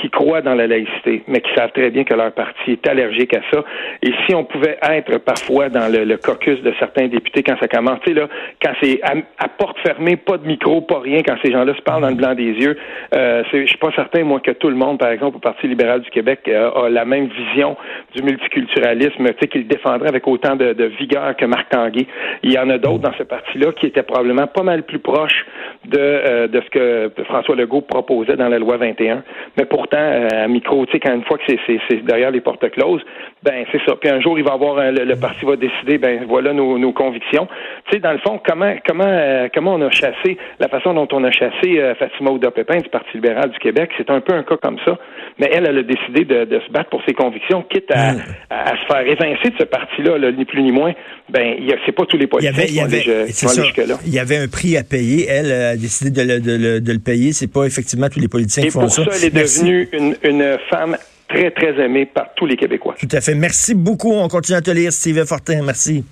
qui 0.01 0.09
croient 0.09 0.41
dans 0.41 0.55
la 0.55 0.67
laïcité, 0.67 1.23
mais 1.27 1.41
qui 1.41 1.53
savent 1.55 1.71
très 1.71 1.89
bien 1.89 2.03
que 2.03 2.13
leur 2.13 2.31
parti 2.33 2.71
est 2.71 2.87
allergique 2.87 3.33
à 3.33 3.41
ça. 3.51 3.63
Et 4.05 4.13
si 4.25 4.35
on 4.35 4.43
pouvait 4.43 4.77
être 4.83 5.17
parfois 5.17 5.69
dans 5.69 5.91
le, 5.91 6.17
caucus 6.17 6.61
de 6.61 6.73
certains 6.79 7.07
députés 7.07 7.43
quand 7.43 7.57
ça 7.59 7.67
commence, 7.67 7.99
tu 8.05 8.13
sais, 8.13 8.19
là, 8.19 8.27
quand 8.61 8.71
c'est 8.81 9.01
à, 9.03 9.47
porte 9.47 9.77
fermée, 9.79 10.15
pas 10.15 10.37
de 10.37 10.45
micro, 10.45 10.81
pas 10.81 10.99
rien, 10.99 11.21
quand 11.23 11.35
ces 11.43 11.51
gens-là 11.51 11.73
se 11.75 11.81
parlent 11.81 12.03
dans 12.03 12.09
le 12.09 12.15
blanc 12.15 12.35
des 12.35 12.51
yeux, 12.51 12.77
euh, 13.15 13.43
je 13.51 13.65
suis 13.65 13.77
pas 13.77 13.91
certain, 13.95 14.23
moi, 14.23 14.39
que 14.39 14.51
tout 14.51 14.69
le 14.69 14.75
monde, 14.75 14.99
par 14.99 15.09
exemple, 15.09 15.37
au 15.37 15.39
Parti 15.39 15.67
libéral 15.67 16.01
du 16.01 16.09
Québec, 16.11 16.41
euh, 16.47 16.69
a 16.71 16.89
la 16.89 17.03
même 17.03 17.27
vision 17.27 17.75
du 18.15 18.21
multiculturalisme, 18.21 19.25
tu 19.25 19.35
sais, 19.41 19.47
qu'il 19.47 19.67
défendrait 19.67 20.09
avec 20.09 20.27
autant 20.27 20.55
de, 20.55 20.85
vigueur 20.99 21.35
que 21.35 21.45
Marc 21.45 21.69
Tanguay. 21.69 22.05
Il 22.43 22.53
y 22.53 22.59
en 22.59 22.69
a 22.69 22.77
d'autres 22.77 22.99
dans 22.99 23.13
ce 23.17 23.23
parti-là 23.23 23.71
qui 23.71 23.87
étaient 23.87 24.03
probablement 24.03 24.45
pas 24.45 24.63
mal 24.63 24.83
plus 24.83 24.99
proches 24.99 25.45
de, 25.85 25.97
euh, 25.97 26.47
de 26.47 26.61
ce 26.61 26.69
que 26.69 27.11
François 27.23 27.55
Legault 27.55 27.81
proposait 27.81 28.35
dans 28.35 28.49
la 28.49 28.59
loi 28.59 28.77
21. 28.77 29.23
Mais 29.57 29.65
pour 29.65 29.75
pourtant, 29.85 29.97
euh, 29.97 30.45
à 30.45 30.47
micro, 30.47 30.85
tu 30.85 30.93
sais, 30.93 30.99
quand 30.99 31.13
une 31.13 31.23
fois 31.23 31.37
que 31.37 31.43
c'est 31.65 32.05
derrière 32.05 32.31
les 32.31 32.41
portes 32.41 32.69
closes, 32.71 33.01
ben 33.43 33.65
c'est 33.71 33.81
ça. 33.85 33.94
Puis 33.99 34.09
un 34.09 34.21
jour, 34.21 34.37
il 34.37 34.43
va 34.43 34.53
avoir 34.53 34.75
le, 34.91 35.15
parti 35.15 35.45
va 35.45 35.55
décider, 35.55 35.97
ben 35.97 36.25
voilà 36.27 36.53
nos, 36.53 36.93
convictions. 36.93 37.47
Tu 37.85 37.93
sais, 37.93 37.99
dans 37.99 38.11
le 38.11 38.19
fond, 38.19 38.39
comment 38.45 38.73
comment 38.87 39.03
euh, 39.07 39.47
comment 39.53 39.75
on 39.75 39.81
a 39.81 39.91
chassé 39.91 40.37
la 40.59 40.67
façon 40.67 40.93
dont 40.93 41.07
on 41.11 41.23
a 41.23 41.31
chassé 41.31 41.79
euh, 41.79 41.95
Fatima 41.95 42.31
Ouda 42.31 42.51
Pépin 42.51 42.77
du 42.77 42.89
Parti 42.89 43.09
libéral 43.15 43.49
du 43.49 43.59
Québec, 43.59 43.91
c'est 43.97 44.09
un 44.09 44.21
peu 44.21 44.33
un 44.33 44.43
cas 44.43 44.57
comme 44.57 44.77
ça. 44.85 44.97
Mais 45.39 45.49
elle, 45.51 45.67
elle 45.67 45.77
a 45.79 45.83
décidé 45.83 46.23
de, 46.25 46.59
se 46.65 46.71
battre 46.71 46.89
pour 46.89 47.01
ses 47.05 47.13
convictions, 47.13 47.63
quitte 47.63 47.91
à, 47.91 48.13
mm. 48.13 48.17
se 48.19 48.85
faire 48.87 49.01
évincer 49.01 49.49
de 49.49 49.57
ce 49.59 49.65
parti-là, 49.65 50.31
ni 50.31 50.45
plus 50.45 50.61
ni 50.61 50.71
moins. 50.71 50.93
Ben, 51.29 51.57
c'est 51.85 51.91
pas 51.91 52.05
tous 52.05 52.17
les 52.17 52.27
politiciens 52.27 52.65
qui 52.65 52.79
vont 52.79 53.87
là 53.87 53.95
Il 54.05 54.13
y 54.13 54.19
avait 54.19 54.37
un 54.37 54.47
prix 54.47 54.77
à 54.77 54.83
payer. 54.83 55.25
Elle 55.27 55.51
a 55.51 55.75
décidé 55.75 56.11
de 56.11 56.21
le, 56.21 56.39
de 56.79 56.91
le, 56.91 56.99
payer. 56.99 57.33
C'est 57.33 57.51
pas 57.51 57.65
effectivement 57.65 58.07
tous 58.09 58.19
les 58.19 58.27
politiciens 58.27 58.63
qui 58.63 58.71
font 58.71 58.87
ça. 58.87 59.03
ça 59.05 59.11
elle 59.17 59.25
est 59.25 59.35
devenue 59.35 59.89
une, 60.23 60.57
femme 60.69 60.97
très, 61.27 61.51
très 61.51 61.79
aimée 61.83 62.05
par 62.05 62.33
tous 62.35 62.45
les 62.45 62.55
Québécois. 62.55 62.95
Tout 62.99 63.07
à 63.11 63.21
fait. 63.21 63.35
Merci 63.35 63.75
beaucoup. 63.75 64.11
On 64.11 64.27
continue 64.27 64.57
à 64.57 64.61
te 64.61 64.71
lire, 64.71 64.91
Steve 64.91 65.25
Fortin. 65.25 65.61
Merci. 65.63 66.03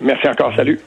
Merci 0.00 0.28
encore. 0.28 0.54
Salut. 0.56 0.80